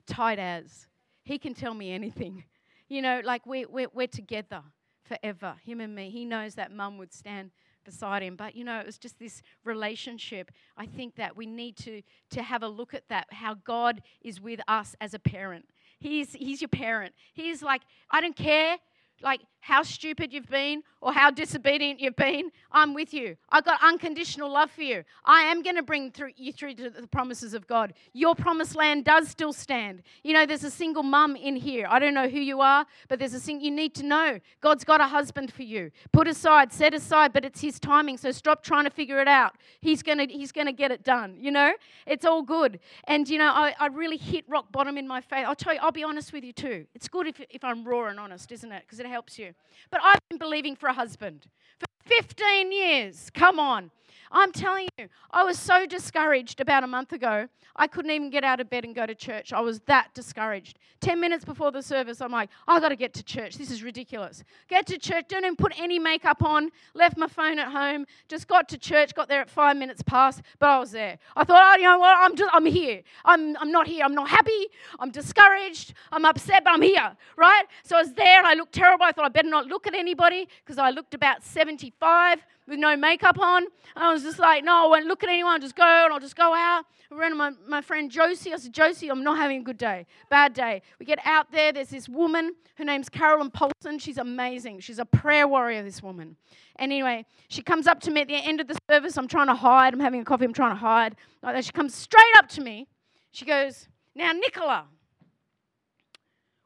tight 0.06 0.39
as. 0.39 0.88
He 1.23 1.38
can 1.38 1.54
tell 1.54 1.73
me 1.73 1.91
anything. 1.91 2.43
You 2.88 3.01
know, 3.01 3.19
like 3.23 3.47
we, 3.47 3.65
we're, 3.65 3.88
we're 3.95 4.06
together 4.06 4.62
forever, 5.06 5.56
him 5.65 5.82
and 5.82 5.95
me. 5.95 6.12
He 6.12 6.23
knows 6.23 6.54
that 6.54 6.71
mum 6.71 6.99
would 6.99 7.12
stand 7.12 7.49
beside 7.84 8.21
him. 8.21 8.36
But, 8.36 8.56
you 8.56 8.63
know, 8.63 8.80
it 8.80 8.86
was 8.86 8.97
just 8.97 9.17
this 9.19 9.41
relationship. 9.63 10.51
I 10.78 10.86
think 10.86 11.15
that 11.15 11.38
we 11.38 11.45
need 11.45 11.78
to, 11.78 12.01
to 12.32 12.43
have 12.43 12.63
a 12.63 12.67
look 12.67 12.93
at 12.93 13.08
that, 13.10 13.28
how 13.32 13.54
God 13.54 14.01
is 14.21 14.41
with 14.41 14.60
us 14.67 14.95
as 14.99 15.13
a 15.13 15.19
parent. 15.19 15.65
He's, 15.99 16.34
he's 16.34 16.62
your 16.62 16.69
parent. 16.69 17.13
He's 17.34 17.63
like, 17.63 17.81
I 18.12 18.21
don't 18.21 18.36
care 18.36 18.77
like 19.21 19.41
how 19.65 19.82
stupid 19.82 20.32
you've 20.32 20.49
been 20.49 20.84
or 21.01 21.12
how 21.12 21.32
disobedient 21.32 21.99
you've 21.99 22.15
been, 22.15 22.51
I'm 22.71 22.93
with 22.93 23.15
you. 23.15 23.36
I've 23.49 23.65
got 23.65 23.80
unconditional 23.84 24.51
love 24.51 24.69
for 24.69 24.84
you. 24.84 25.04
I 25.23 25.41
am 25.41 25.63
going 25.63 25.75
to 25.75 25.82
bring 25.82 26.12
through 26.12 26.32
you 26.38 26.54
through 26.54 26.75
to 26.75 26.91
the 26.91 27.08
promises 27.08 27.56
of 27.56 27.65
God. 27.65 27.93
Your 28.13 28.36
promised 28.36 28.75
land 28.75 29.06
does 29.06 29.28
still 29.28 29.54
stand. 29.54 30.04
You 30.23 30.34
know, 30.34 30.45
there's 30.45 30.63
a 30.63 30.69
single 30.69 31.01
mum 31.01 31.36
in 31.36 31.56
here. 31.56 31.88
I 31.89 31.97
don't 31.97 32.13
know 32.13 32.30
who 32.30 32.39
you 32.39 32.62
are, 32.62 32.86
but 33.08 33.17
there's 33.17 33.34
a 33.34 33.39
thing 33.39 33.60
you 33.60 33.71
need 33.71 33.95
to 33.95 34.04
know. 34.04 34.39
God's 34.62 34.84
got 34.84 35.01
a 35.01 35.08
husband 35.08 35.51
for 35.51 35.63
you. 35.63 35.89
Put 36.12 36.28
aside, 36.28 36.71
set 36.71 36.93
aside, 36.93 37.34
but 37.34 37.43
it's 37.43 37.62
his 37.62 37.80
timing. 37.80 38.17
So 38.17 38.32
stop 38.32 38.63
trying 38.63 38.84
to 38.84 38.91
figure 38.91 39.19
it 39.19 39.28
out. 39.28 39.56
He's 39.82 40.04
gonna 40.04 40.28
he's 40.30 40.51
gonna 40.51 40.73
get 40.73 40.91
it 40.91 41.04
done. 41.04 41.38
You 41.39 41.49
know, 41.49 41.73
it's 42.06 42.25
all 42.25 42.43
good. 42.43 42.80
And 43.06 43.28
you 43.28 43.39
know, 43.39 43.51
I, 43.51 43.73
I 43.80 43.88
really 43.88 44.17
hit 44.17 44.45
rock 44.47 44.71
bottom 44.71 44.95
in 44.95 45.08
my 45.08 45.21
faith. 45.21 45.45
I'll 45.47 45.56
tell 45.56 45.73
you, 45.73 45.80
I'll 45.82 45.91
be 45.91 46.04
honest 46.04 46.34
with 46.34 46.43
you 46.43 46.54
too. 46.54 46.86
It's 46.93 47.08
good 47.08 47.28
if 47.28 47.41
if 47.49 47.63
I'm 47.63 47.84
raw 47.84 48.10
and 48.10 48.19
honest, 48.19 48.51
isn't 48.51 48.71
it? 48.71 48.84
Because 48.86 49.05
it 49.06 49.10
helps 49.10 49.38
you. 49.39 49.54
But 49.91 50.02
I've 50.04 50.20
been 50.30 50.38
believing 50.38 50.76
for 50.76 50.88
a 50.88 50.94
husband 50.94 51.46
for 51.80 51.88
15 52.06 52.72
years. 52.72 53.30
Come 53.34 53.60
on. 53.60 53.91
I'm 54.31 54.51
telling 54.51 54.88
you, 54.97 55.07
I 55.31 55.43
was 55.43 55.57
so 55.59 55.85
discouraged 55.85 56.59
about 56.61 56.83
a 56.83 56.88
month 56.88 57.13
ago. 57.13 57.47
I 57.75 57.88
couldn't 57.88 58.11
even 58.11 58.29
get 58.29 58.43
out 58.43 58.59
of 58.59 58.69
bed 58.69 58.85
and 58.85 58.95
go 58.95 59.05
to 59.05 59.15
church. 59.15 59.51
I 59.51 59.59
was 59.59 59.79
that 59.81 60.13
discouraged. 60.13 60.79
10 61.01 61.19
minutes 61.19 61.43
before 61.43 61.71
the 61.71 61.81
service, 61.81 62.21
I'm 62.21 62.31
like, 62.31 62.49
I 62.67 62.79
got 62.79 62.89
to 62.89 62.95
get 62.95 63.13
to 63.15 63.23
church. 63.23 63.57
This 63.57 63.69
is 63.69 63.83
ridiculous. 63.83 64.43
Get 64.69 64.88
to 64.88 64.97
church, 64.97 65.25
don't 65.27 65.43
even 65.43 65.55
put 65.55 65.73
any 65.77 65.99
makeup 65.99 66.41
on, 66.41 66.71
left 66.93 67.17
my 67.17 67.27
phone 67.27 67.59
at 67.59 67.71
home, 67.71 68.05
just 68.27 68.47
got 68.47 68.69
to 68.69 68.77
church, 68.77 69.13
got 69.13 69.27
there 69.27 69.41
at 69.41 69.49
five 69.49 69.75
minutes 69.77 70.01
past, 70.03 70.41
but 70.59 70.69
I 70.69 70.79
was 70.79 70.91
there. 70.91 71.17
I 71.35 71.43
thought, 71.43 71.75
oh, 71.75 71.79
you 71.79 71.88
know 71.88 71.99
what? 71.99 72.17
I'm 72.17 72.35
just, 72.35 72.49
I'm 72.53 72.65
here. 72.65 73.01
I'm, 73.25 73.57
I'm 73.57 73.71
not 73.71 73.88
here. 73.88 74.05
I'm 74.05 74.15
not 74.15 74.29
happy. 74.29 74.67
I'm 74.99 75.11
discouraged. 75.11 75.93
I'm 76.11 76.25
upset, 76.25 76.63
but 76.63 76.73
I'm 76.73 76.81
here, 76.81 77.15
right? 77.35 77.65
So 77.83 77.97
I 77.97 78.01
was 78.01 78.13
there 78.13 78.38
and 78.38 78.47
I 78.47 78.53
looked 78.53 78.73
terrible. 78.73 79.03
I 79.03 79.11
thought 79.11 79.25
I 79.25 79.29
better 79.29 79.49
not 79.49 79.67
look 79.67 79.88
at 79.88 79.93
anybody 79.93 80.47
because 80.63 80.77
I 80.77 80.91
looked 80.91 81.13
about 81.13 81.43
75 81.43 82.45
with 82.67 82.80
no 82.80 82.95
makeup 82.95 83.39
on. 83.39 83.65
I 83.95 84.12
was 84.12 84.23
just 84.23 84.39
like, 84.39 84.63
no, 84.63 84.86
I 84.86 84.88
won't 84.88 85.06
look 85.06 85.23
at 85.23 85.30
anyone. 85.30 85.62
Just 85.62 85.75
go 85.75 85.84
and 85.84 86.13
I'll 86.13 86.19
just 86.19 86.36
go 86.36 86.54
out. 86.54 86.86
I 87.12 87.15
ran 87.15 87.32
to 87.32 87.36
my, 87.36 87.51
my 87.67 87.82
friend 87.82 88.10
Josie. 88.10 88.54
I 88.54 88.58
said, 88.58 88.73
Josie, 88.73 89.10
I'm 89.10 89.23
not 89.23 89.38
having 89.38 89.60
a 89.60 89.63
good 89.63 89.78
day. 89.78 90.06
Bad 90.30 90.54
day. 90.54 90.82
We 90.99 91.06
get 91.06 91.19
out 91.25 91.51
there. 91.51 91.71
There's 91.71 91.89
this 91.89 92.10
woman. 92.10 92.54
Her 92.75 92.84
name's 92.84 93.10
Carolyn 93.10 93.51
Polson. 93.51 93.99
She's 93.99 94.17
amazing. 94.17 94.80
She's 94.80 94.99
a 94.99 95.06
prayer 95.06 95.47
warrior, 95.47 95.84
this 95.84 96.01
woman. 96.01 96.36
And 96.78 96.91
anyway, 96.91 97.25
she 97.47 97.62
comes 97.62 97.88
up 97.88 98.01
to 98.01 98.12
me 98.12 98.21
at 98.21 98.28
the 98.28 98.36
end 98.36 98.60
of 98.60 98.67
the 98.67 98.78
service. 98.89 99.17
I'm 99.17 99.28
trying 99.28 99.47
to 99.47 99.56
hide. 99.56 99.93
I'm 99.93 99.99
having 99.99 100.21
a 100.21 100.25
coffee. 100.25 100.45
I'm 100.45 100.54
trying 100.54 100.71
to 100.71 100.80
hide. 100.80 101.15
Like 101.43 101.56
that. 101.56 101.65
She 101.65 101.71
comes 101.71 101.93
straight 101.93 102.23
up 102.38 102.49
to 102.49 102.62
me. 102.62 102.88
She 103.32 103.45
goes, 103.45 103.88
Now, 104.15 104.32
Nicola, 104.32 104.86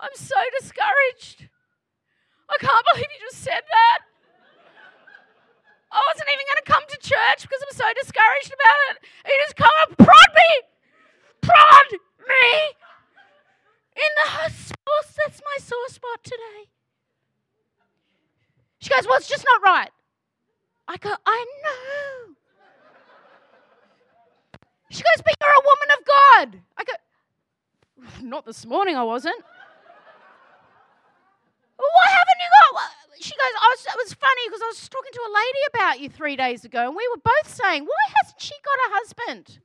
I'm 0.00 0.14
so 0.14 0.36
discouraged. 0.60 1.48
I 2.48 2.56
can't 2.60 2.86
believe 2.92 3.06
you 3.10 3.26
just 3.30 3.42
said 3.42 3.62
that. 3.68 3.98
I 5.90 6.02
wasn't 6.10 6.28
even 6.28 6.44
going 6.50 6.62
to 6.64 6.72
come 6.72 6.82
to 6.88 6.98
church 6.98 7.42
because 7.42 7.62
I'm 7.62 7.76
so 7.76 7.86
discouraged 8.02 8.52
about 8.52 8.78
it. 8.90 8.96
You 9.26 9.38
just 9.46 9.56
come 9.56 9.70
and 9.88 9.96
prod 9.98 10.30
me. 10.34 10.52
Prod 11.40 11.88
me. 12.28 12.46
In 13.96 14.10
the 14.18 14.50
source, 14.50 15.10
that's 15.16 15.40
my 15.40 15.56
sore 15.62 15.88
spot 15.88 16.24
today. 16.24 16.68
She 18.80 18.90
goes, 18.90 19.06
Well, 19.06 19.16
it's 19.18 19.28
just 19.28 19.44
not 19.44 19.62
right. 19.62 19.90
I 20.88 20.96
go, 20.96 21.14
I 21.24 21.46
know. 21.62 22.34
She 24.94 25.02
goes, 25.02 25.24
But 25.24 25.34
you're 25.40 25.50
a 25.50 25.64
woman 25.64 25.88
of 25.98 26.04
God. 26.06 26.62
I 26.78 26.84
go, 26.84 26.92
Not 28.28 28.46
this 28.46 28.64
morning, 28.64 28.94
I 28.96 29.02
wasn't. 29.02 29.42
What 31.76 32.06
haven't 32.06 32.38
you 32.38 32.48
got? 32.72 32.90
She 33.20 33.30
goes, 33.30 33.54
I 33.60 33.74
was, 33.74 33.86
it 33.86 33.98
was 34.04 34.14
funny 34.14 34.42
because 34.46 34.62
I 34.62 34.66
was 34.66 34.88
talking 34.88 35.12
to 35.12 35.20
a 35.20 35.32
lady 35.34 35.58
about 35.74 36.00
you 36.00 36.08
three 36.08 36.36
days 36.36 36.64
ago, 36.64 36.86
and 36.86 36.94
we 36.94 37.08
were 37.08 37.20
both 37.24 37.52
saying, 37.52 37.84
Why 37.84 38.14
hasn't 38.22 38.40
she 38.40 38.54
got 38.64 38.90
a 38.90 38.94
husband? 38.94 39.58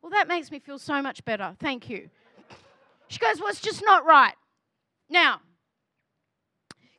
Well, 0.00 0.10
that 0.10 0.28
makes 0.28 0.50
me 0.50 0.60
feel 0.60 0.78
so 0.78 1.02
much 1.02 1.22
better. 1.26 1.54
Thank 1.60 1.90
you. 1.90 2.08
She 3.08 3.18
goes, 3.18 3.38
Well, 3.38 3.50
it's 3.50 3.60
just 3.60 3.82
not 3.84 4.06
right. 4.06 4.34
Now, 5.10 5.40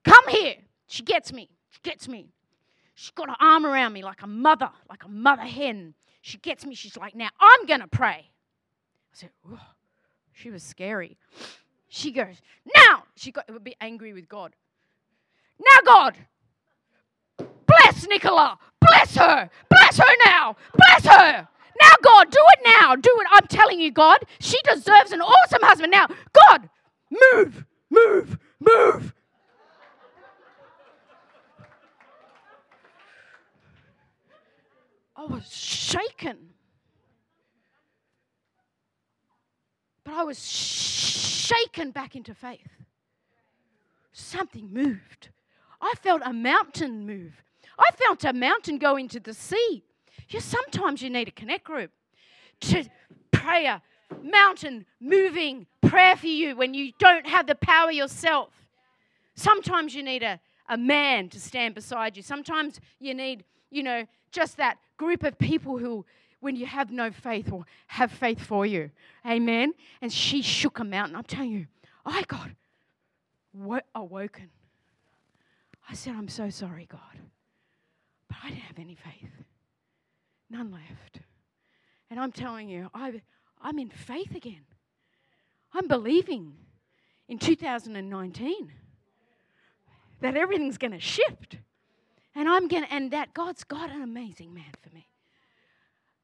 come 0.03 0.27
here. 0.27 0.55
She 0.86 1.01
gets 1.01 1.34
me. 1.34 1.49
She 1.71 1.79
gets 1.82 2.08
me. 2.08 2.29
She's 2.93 3.12
got 3.12 3.29
her 3.29 3.36
arm 3.39 3.65
around 3.65 3.93
me 3.93 4.03
like 4.03 4.21
a 4.21 4.27
mother, 4.27 4.69
like 4.88 5.03
a 5.03 5.10
mother 5.10 5.41
hen. 5.41 5.95
She 6.21 6.38
gets 6.38 6.65
me. 6.65 6.75
She's 6.75 6.97
like, 6.97 7.15
Now 7.15 7.29
I'm 7.39 7.65
going 7.65 7.82
to 7.82 7.88
pray. 7.88 8.29
I 8.29 9.13
said, 9.13 9.29
oh, 9.49 9.60
She 10.32 10.49
was 10.49 10.63
scary. 10.63 11.17
She 11.88 12.12
goes, 12.12 12.41
Now! 12.75 13.03
She 13.15 13.32
got 13.32 13.51
would 13.51 13.63
be 13.63 13.75
angry 13.82 14.13
with 14.13 14.29
God. 14.29 14.55
Now, 15.60 15.82
God, 15.86 16.15
bless 17.65 18.08
Nicola. 18.08 18.58
Bless 18.79 19.15
her. 19.15 19.49
Bless 19.69 19.97
her 19.97 20.15
now. 20.25 20.55
Bless 20.73 21.05
her. 21.05 21.47
Now, 21.82 21.93
God, 22.01 22.32
do 22.32 22.39
it 22.53 22.60
now. 22.65 22.95
Do 22.95 23.10
it. 23.19 23.27
I'm 23.32 23.47
telling 23.47 23.79
you, 23.79 23.91
God, 23.91 24.19
she 24.39 24.58
deserves 24.63 25.12
an 25.12 25.21
awesome 25.21 25.62
husband. 25.62 25.91
Now, 25.91 26.08
God, 26.34 26.69
move, 27.12 27.65
move, 27.89 28.38
move. 28.60 29.13
I 35.19 35.25
was 35.25 35.53
shaken. 35.53 36.38
But 40.05 40.13
I 40.13 40.23
was 40.23 40.39
shaken 40.49 41.91
back 41.91 42.15
into 42.15 42.34
faith. 42.34 42.69
Something 44.13 44.71
moved. 44.71 45.29
I 45.82 45.93
felt 46.01 46.21
a 46.23 46.32
mountain 46.32 47.05
move. 47.05 47.34
I 47.77 47.91
felt 47.91 48.23
a 48.23 48.32
mountain 48.32 48.77
go 48.77 48.95
into 48.95 49.19
the 49.19 49.34
sea. 49.34 49.84
Yeah, 50.29 50.39
sometimes 50.39 51.01
you 51.01 51.10
need 51.10 51.27
a 51.27 51.32
connect 51.32 51.65
group 51.65 51.91
to 52.62 52.86
pray 53.32 53.65
a 53.65 53.82
mountain 54.23 54.86
moving 55.01 55.67
prayer 55.82 56.15
for 56.15 56.27
you 56.27 56.55
when 56.55 56.73
you 56.73 56.93
don't 56.97 57.27
have 57.27 57.45
the 57.45 57.55
power 57.55 57.91
yourself. 57.91 58.53
Sometimes 59.36 59.93
you 59.93 60.01
need 60.03 60.23
a, 60.23 60.39
a 60.69 60.77
man 60.77 61.27
to 61.29 61.41
stand 61.41 61.75
beside 61.75 62.15
you. 62.15 62.23
Sometimes 62.23 62.79
you 62.99 63.13
need, 63.13 63.43
you 63.71 63.84
know, 63.84 64.05
just 64.32 64.58
that 64.58 64.77
group 64.97 65.23
of 65.23 65.38
people 65.38 65.77
who, 65.77 66.05
when 66.39 66.55
you 66.55 66.65
have 66.65 66.91
no 66.91 67.12
faith, 67.12 67.51
will 67.51 67.65
have 67.88 68.12
faith 68.12 68.41
for 68.41 68.65
you. 68.65 68.91
Amen. 69.25 69.73
And 70.01 70.12
she 70.12 70.41
shook 70.41 70.79
a 70.79 70.84
mountain. 70.84 71.15
I'm 71.15 71.23
telling 71.23 71.51
you, 71.51 71.67
I 72.05 72.23
got 72.23 72.49
awoken. 73.95 74.49
I 75.89 75.93
said, 75.93 76.13
I'm 76.15 76.27
so 76.27 76.49
sorry, 76.49 76.88
God. 76.89 76.99
But 78.27 78.38
I 78.43 78.49
didn't 78.49 78.62
have 78.62 78.79
any 78.79 78.95
faith. 78.95 79.32
None 80.49 80.71
left. 80.71 81.19
And 82.10 82.19
I'm 82.19 82.32
telling 82.32 82.69
you, 82.69 82.89
I, 82.93 83.21
I'm 83.62 83.79
in 83.79 83.89
faith 83.89 84.36
again. 84.36 84.65
I'm 85.73 85.88
believing 85.88 86.53
in 87.27 87.38
2019 87.38 88.71
that 90.21 90.36
everything's 90.36 90.77
going 90.77 90.91
to 90.91 90.99
shift. 90.99 91.58
And 92.35 92.47
I'm 92.47 92.67
going 92.67 92.83
to, 92.83 92.93
and 92.93 93.11
that 93.11 93.33
God's 93.33 93.63
got 93.63 93.89
an 93.89 94.01
amazing 94.01 94.53
man 94.53 94.71
for 94.81 94.93
me. 94.93 95.07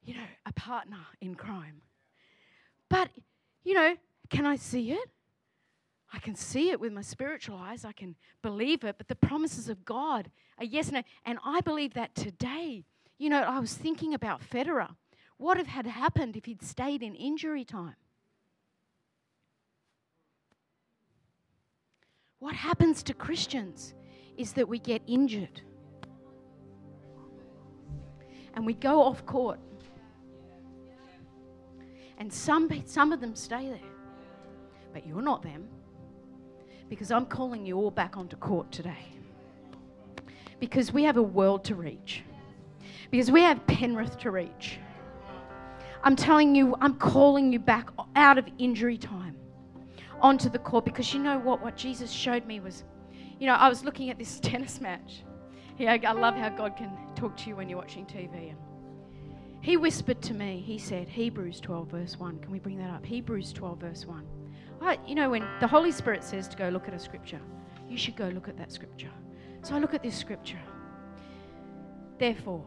You 0.03 0.15
know, 0.15 0.27
a 0.45 0.53
partner 0.53 0.99
in 1.19 1.35
crime. 1.35 1.81
But, 2.89 3.09
you 3.63 3.73
know, 3.73 3.95
can 4.29 4.45
I 4.45 4.55
see 4.55 4.91
it? 4.91 5.09
I 6.13 6.19
can 6.19 6.35
see 6.35 6.69
it 6.69 6.79
with 6.79 6.93
my 6.93 7.01
spiritual 7.01 7.57
eyes. 7.57 7.83
I 7.83 7.91
can 7.91 8.15
believe 8.41 8.83
it. 8.83 8.95
But 8.97 9.07
the 9.07 9.15
promises 9.15 9.67
of 9.67 9.83
God 9.83 10.29
are 10.59 10.65
yes 10.65 10.87
and 10.87 10.95
no. 10.95 11.03
And 11.25 11.39
I 11.43 11.61
believe 11.61 11.93
that 11.95 12.15
today. 12.15 12.85
You 13.17 13.29
know, 13.29 13.41
I 13.41 13.59
was 13.59 13.73
thinking 13.73 14.13
about 14.13 14.41
Federer. 14.41 14.95
What 15.37 15.57
if 15.57 15.67
had 15.67 15.87
happened 15.87 16.37
if 16.37 16.45
he'd 16.45 16.61
stayed 16.61 17.01
in 17.01 17.15
injury 17.15 17.65
time? 17.65 17.95
What 22.39 22.55
happens 22.55 23.01
to 23.03 23.13
Christians 23.13 23.93
is 24.37 24.53
that 24.53 24.67
we 24.67 24.79
get 24.79 25.01
injured 25.07 25.61
and 28.55 28.65
we 28.65 28.73
go 28.73 29.01
off 29.01 29.25
court. 29.25 29.59
And 32.17 32.31
some, 32.31 32.69
some 32.85 33.11
of 33.11 33.19
them 33.19 33.35
stay 33.35 33.67
there, 33.67 33.91
but 34.93 35.05
you're 35.05 35.21
not 35.21 35.43
them 35.43 35.67
because 36.89 37.11
I'm 37.11 37.25
calling 37.25 37.65
you 37.65 37.77
all 37.77 37.91
back 37.91 38.17
onto 38.17 38.37
court 38.37 38.71
today. 38.71 39.05
Because 40.59 40.93
we 40.93 41.03
have 41.03 41.17
a 41.17 41.21
world 41.21 41.63
to 41.65 41.75
reach. 41.75 42.23
Because 43.11 43.29
we 43.29 43.41
have 43.41 43.65
Penrith 43.67 44.17
to 44.19 44.31
reach. 44.31 44.79
I'm 46.03 46.15
telling 46.15 46.55
you, 46.55 46.75
I'm 46.81 46.95
calling 46.95 47.51
you 47.51 47.59
back 47.59 47.89
out 48.15 48.37
of 48.37 48.47
injury 48.57 48.97
time 48.97 49.35
onto 50.21 50.49
the 50.49 50.59
court 50.59 50.85
because 50.85 51.13
you 51.13 51.19
know 51.19 51.39
what? 51.39 51.61
What 51.61 51.75
Jesus 51.75 52.11
showed 52.11 52.45
me 52.45 52.59
was, 52.59 52.83
you 53.39 53.47
know, 53.47 53.55
I 53.55 53.67
was 53.67 53.83
looking 53.83 54.09
at 54.09 54.17
this 54.17 54.39
tennis 54.43 54.79
match. 54.79 55.23
Yeah, 55.77 55.97
I 56.07 56.11
love 56.13 56.35
how 56.35 56.49
God 56.49 56.77
can 56.77 56.91
talk 57.15 57.35
to 57.37 57.49
you 57.49 57.55
when 57.55 57.67
you're 57.67 57.77
watching 57.77 58.05
TV. 58.05 58.49
And 58.49 58.57
he 59.61 59.77
whispered 59.77 60.21
to 60.23 60.33
me, 60.33 60.63
he 60.65 60.77
said, 60.77 61.09
Hebrews 61.09 61.59
12, 61.59 61.89
verse 61.89 62.19
1. 62.19 62.39
Can 62.39 62.51
we 62.51 62.59
bring 62.59 62.77
that 62.77 62.89
up? 62.91 63.05
Hebrews 63.05 63.51
12, 63.51 63.79
verse 63.79 64.05
1. 64.05 64.25
I, 64.81 64.99
you 65.07 65.15
know, 65.15 65.29
when 65.31 65.45
the 65.59 65.67
Holy 65.67 65.91
Spirit 65.91 66.23
says 66.23 66.47
to 66.49 66.57
go 66.57 66.69
look 66.69 66.87
at 66.87 66.93
a 66.93 66.99
scripture, 66.99 67.41
you 67.89 67.97
should 67.97 68.15
go 68.15 68.27
look 68.29 68.47
at 68.47 68.57
that 68.57 68.71
scripture. 68.71 69.09
So 69.63 69.75
I 69.75 69.79
look 69.79 69.93
at 69.93 70.03
this 70.03 70.15
scripture. 70.15 70.59
Therefore, 72.19 72.63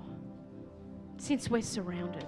since 1.18 1.48
we're 1.48 1.62
surrounded, 1.62 2.26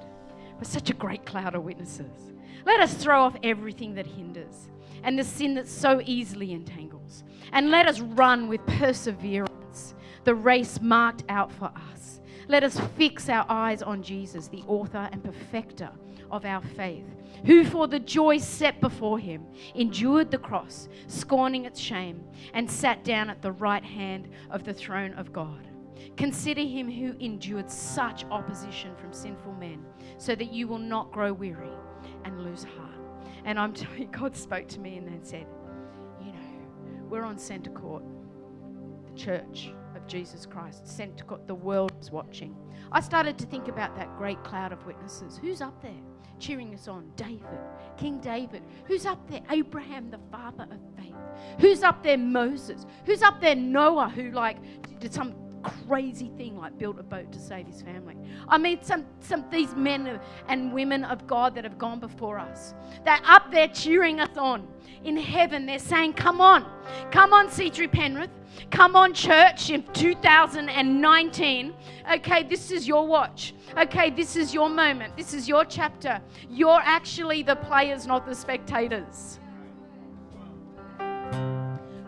We're 0.60 0.64
such 0.64 0.90
a 0.90 0.94
great 0.94 1.24
cloud 1.24 1.54
of 1.54 1.64
witnesses. 1.64 2.34
Let 2.66 2.80
us 2.80 2.92
throw 2.92 3.22
off 3.22 3.34
everything 3.42 3.94
that 3.94 4.06
hinders 4.06 4.68
and 5.02 5.18
the 5.18 5.24
sin 5.24 5.54
that 5.54 5.66
so 5.66 6.02
easily 6.04 6.52
entangles. 6.52 7.24
And 7.52 7.70
let 7.70 7.88
us 7.88 8.00
run 8.00 8.46
with 8.46 8.64
perseverance 8.66 9.48
the 10.24 10.34
race 10.34 10.80
marked 10.80 11.24
out 11.28 11.50
for 11.52 11.70
us. 11.92 12.20
Let 12.48 12.64
us 12.64 12.80
fix 12.96 13.28
our 13.28 13.46
eyes 13.48 13.82
on 13.82 14.02
Jesus, 14.02 14.48
the 14.48 14.64
author 14.66 15.08
and 15.12 15.22
perfecter 15.22 15.90
of 16.30 16.44
our 16.44 16.62
faith, 16.62 17.04
who 17.44 17.64
for 17.64 17.86
the 17.86 18.00
joy 18.00 18.38
set 18.38 18.80
before 18.80 19.18
him 19.18 19.46
endured 19.74 20.30
the 20.30 20.38
cross, 20.38 20.88
scorning 21.06 21.64
its 21.64 21.78
shame, 21.78 22.24
and 22.54 22.70
sat 22.70 23.04
down 23.04 23.30
at 23.30 23.40
the 23.40 23.52
right 23.52 23.84
hand 23.84 24.28
of 24.50 24.64
the 24.64 24.74
throne 24.74 25.14
of 25.14 25.32
God. 25.32 25.68
Consider 26.16 26.62
him 26.62 26.90
who 26.90 27.14
endured 27.20 27.70
such 27.70 28.24
opposition 28.30 28.94
from 28.96 29.12
sinful 29.12 29.52
men, 29.54 29.84
so 30.18 30.34
that 30.34 30.52
you 30.52 30.66
will 30.66 30.78
not 30.78 31.12
grow 31.12 31.32
weary 31.32 31.70
and 32.24 32.42
lose 32.42 32.64
heart. 32.64 33.00
And 33.44 33.58
I'm 33.58 33.72
telling 33.72 34.00
you, 34.02 34.06
God 34.06 34.36
spoke 34.36 34.68
to 34.68 34.80
me 34.80 34.96
and 34.96 35.06
then 35.06 35.24
said, 35.24 35.46
You 36.20 36.32
know, 36.32 37.04
we're 37.08 37.24
on 37.24 37.38
center 37.38 37.70
court, 37.70 38.02
the 39.06 39.18
church 39.18 39.72
of 39.94 40.06
Jesus 40.06 40.46
Christ. 40.46 40.86
Center 40.86 41.24
court, 41.24 41.46
the 41.46 41.54
world 41.54 41.92
watching. 42.12 42.56
I 42.92 43.00
started 43.00 43.38
to 43.38 43.46
think 43.46 43.68
about 43.68 43.96
that 43.96 44.16
great 44.16 44.42
cloud 44.44 44.72
of 44.72 44.84
witnesses. 44.86 45.38
Who's 45.40 45.60
up 45.60 45.80
there 45.82 45.92
cheering 46.38 46.74
us 46.74 46.88
on? 46.88 47.10
David, 47.16 47.60
King 47.96 48.18
David. 48.20 48.62
Who's 48.86 49.06
up 49.06 49.28
there? 49.30 49.42
Abraham, 49.50 50.10
the 50.10 50.20
father 50.30 50.66
of 50.70 50.80
faith. 50.96 51.14
Who's 51.60 51.82
up 51.82 52.02
there? 52.02 52.18
Moses. 52.18 52.86
Who's 53.06 53.22
up 53.22 53.40
there? 53.40 53.54
Noah, 53.54 54.08
who 54.08 54.30
like 54.30 54.58
did 54.98 55.12
some 55.12 55.34
crazy 55.62 56.30
thing 56.36 56.56
like 56.56 56.78
built 56.78 56.98
a 56.98 57.02
boat 57.02 57.32
to 57.32 57.38
save 57.38 57.66
his 57.66 57.82
family. 57.82 58.16
I 58.48 58.58
mean, 58.58 58.82
some, 58.82 59.06
some 59.20 59.44
these 59.50 59.74
men 59.74 60.20
and 60.48 60.72
women 60.72 61.04
of 61.04 61.26
God 61.26 61.54
that 61.54 61.64
have 61.64 61.78
gone 61.78 62.00
before 62.00 62.38
us. 62.38 62.74
They're 63.04 63.20
up 63.24 63.50
there 63.50 63.68
cheering 63.68 64.20
us 64.20 64.36
on. 64.36 64.66
In 65.04 65.16
heaven, 65.16 65.64
they're 65.66 65.78
saying, 65.78 66.14
Come 66.14 66.40
on, 66.40 66.66
come 67.10 67.32
on, 67.32 67.48
C3 67.48 67.90
Penrith. 67.90 68.30
Come 68.70 68.96
on, 68.96 69.14
church, 69.14 69.70
in 69.70 69.82
2019. 69.92 71.74
Okay, 72.12 72.42
this 72.42 72.70
is 72.70 72.86
your 72.86 73.06
watch. 73.06 73.54
Okay, 73.78 74.10
this 74.10 74.36
is 74.36 74.52
your 74.52 74.68
moment. 74.68 75.16
This 75.16 75.32
is 75.32 75.48
your 75.48 75.64
chapter. 75.64 76.20
You're 76.50 76.80
actually 76.82 77.42
the 77.42 77.56
players, 77.56 78.06
not 78.06 78.26
the 78.26 78.34
spectators. 78.34 79.38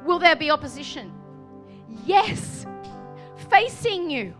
Will 0.04 0.18
there 0.18 0.36
be 0.36 0.50
opposition? 0.50 1.12
Yes 2.04 2.66
facing 3.52 4.10
you. 4.10 4.34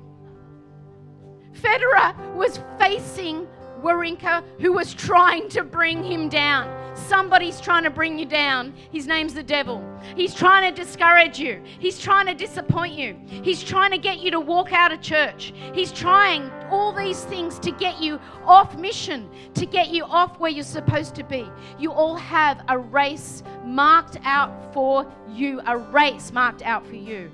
Federer 1.53 2.35
was 2.35 2.59
facing 2.79 3.47
Wawrinka, 3.83 4.43
who 4.61 4.73
was 4.73 4.95
trying 4.95 5.49
to 5.51 5.65
bring 5.65 6.03
him 6.03 6.29
down. 6.29 6.83
Somebody's 6.97 7.61
trying 7.61 7.85
to 7.85 7.91
bring 7.91 8.19
you 8.19 8.27
down. 8.27 8.75
His 8.91 9.07
name's 9.07 9.35
the 9.35 9.43
devil. 9.43 9.83
He's 10.15 10.35
trying 10.35 10.73
to 10.73 10.83
discourage 10.83 11.39
you. 11.39 11.63
He's 11.79 11.99
trying 11.99 12.27
to 12.27 12.35
disappoint 12.35 12.95
you. 12.95 13.17
He's 13.27 13.63
trying 13.63 13.91
to 13.93 13.99
get 13.99 14.21
you 14.21 14.31
to 14.31 14.41
walk 14.41 14.73
out 14.73 14.93
of 14.93 15.01
church. 15.01 15.53
He's 15.75 15.91
trying 15.91 16.51
all 16.71 16.93
these 16.93 17.25
things 17.25 17.59
to 17.61 17.71
get 17.73 18.01
you 18.01 18.21
off 18.45 18.77
mission, 18.79 19.29
to 19.55 19.67
get 19.67 19.89
you 19.89 20.05
off 20.05 20.39
where 20.39 20.51
you're 20.51 20.65
supposed 20.65 21.15
to 21.17 21.25
be. 21.25 21.51
You 21.79 21.93
all 21.93 22.17
have 22.17 22.63
a 22.69 22.79
race 22.79 23.43
marked 23.65 24.19
out 24.25 24.73
for 24.73 25.11
you, 25.29 25.61
a 25.67 25.77
race 25.77 26.33
marked 26.33 26.63
out 26.63 26.87
for 26.87 26.97
you. 26.97 27.31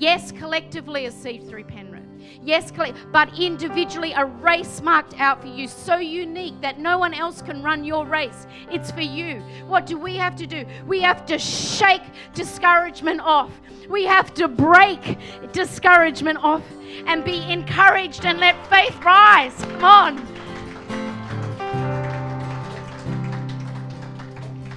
Yes, 0.00 0.32
collectively 0.32 1.04
as 1.04 1.14
C3 1.14 1.68
Penrith. 1.68 2.00
Yes, 2.42 2.72
but 3.12 3.38
individually 3.38 4.12
a 4.16 4.24
race 4.24 4.80
marked 4.80 5.20
out 5.20 5.42
for 5.42 5.48
you, 5.48 5.68
so 5.68 5.98
unique 5.98 6.58
that 6.62 6.78
no 6.78 6.96
one 6.96 7.12
else 7.12 7.42
can 7.42 7.62
run 7.62 7.84
your 7.84 8.06
race. 8.06 8.46
It's 8.72 8.90
for 8.90 9.02
you. 9.02 9.42
What 9.66 9.84
do 9.84 9.98
we 9.98 10.16
have 10.16 10.36
to 10.36 10.46
do? 10.46 10.64
We 10.86 11.02
have 11.02 11.26
to 11.26 11.38
shake 11.38 12.00
discouragement 12.32 13.20
off. 13.20 13.52
We 13.90 14.06
have 14.06 14.32
to 14.34 14.48
break 14.48 15.18
discouragement 15.52 16.38
off 16.42 16.62
and 17.06 17.22
be 17.22 17.42
encouraged 17.52 18.24
and 18.24 18.40
let 18.40 18.56
faith 18.68 18.96
rise. 19.04 19.54
Come 19.80 19.84
on. 19.84 20.26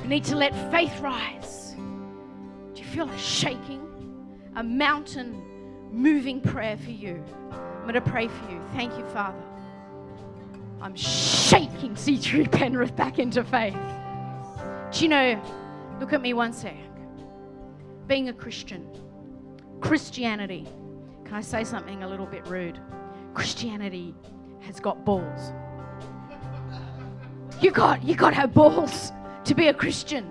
We 0.02 0.10
need 0.10 0.26
to 0.26 0.36
let 0.36 0.54
faith 0.70 1.00
rise. 1.00 1.76
Do 1.78 2.82
you 2.82 2.88
feel 2.90 3.10
a 3.10 3.18
shaking? 3.18 3.83
A 4.56 4.64
mountain 4.64 5.42
moving 5.92 6.42
prayer 6.42 6.78
for 6.78 6.92
you. 6.92 7.24
I'm 7.52 7.82
going 7.84 7.94
to 7.94 8.02
pray 8.02 8.28
for 8.28 8.52
you. 8.52 8.62
Thank 8.74 8.98
you, 8.98 9.06
Father. 9.10 9.42
I'm 10.82 10.96
shaking 10.96 11.96
C3 11.96 12.52
Penrith 12.52 12.96
back 12.96 13.20
into 13.20 13.44
faith. 13.44 13.78
Do 14.92 15.02
you 15.02 15.10
know, 15.10 15.42
look 16.00 16.14
at 16.14 16.22
me 16.22 16.34
one 16.34 16.54
sec. 16.54 16.76
Being 18.08 18.30
a 18.30 18.34
Christian, 18.34 18.88
Christianity, 19.80 20.68
can 21.26 21.36
I 21.36 21.42
say 21.42 21.64
something 21.64 22.04
a 22.04 22.08
little 22.08 22.26
bit 22.26 22.46
rude? 22.48 22.80
Christianity 23.34 24.14
has 24.60 24.80
got 24.80 25.06
balls. 25.06 25.54
You 27.62 27.72
got 27.72 28.04
you 28.04 28.16
got 28.16 28.32
to 28.32 28.36
have 28.36 28.54
balls 28.54 29.12
to 29.46 29.56
be 29.56 29.68
a 29.68 29.74
Christian. 29.74 30.30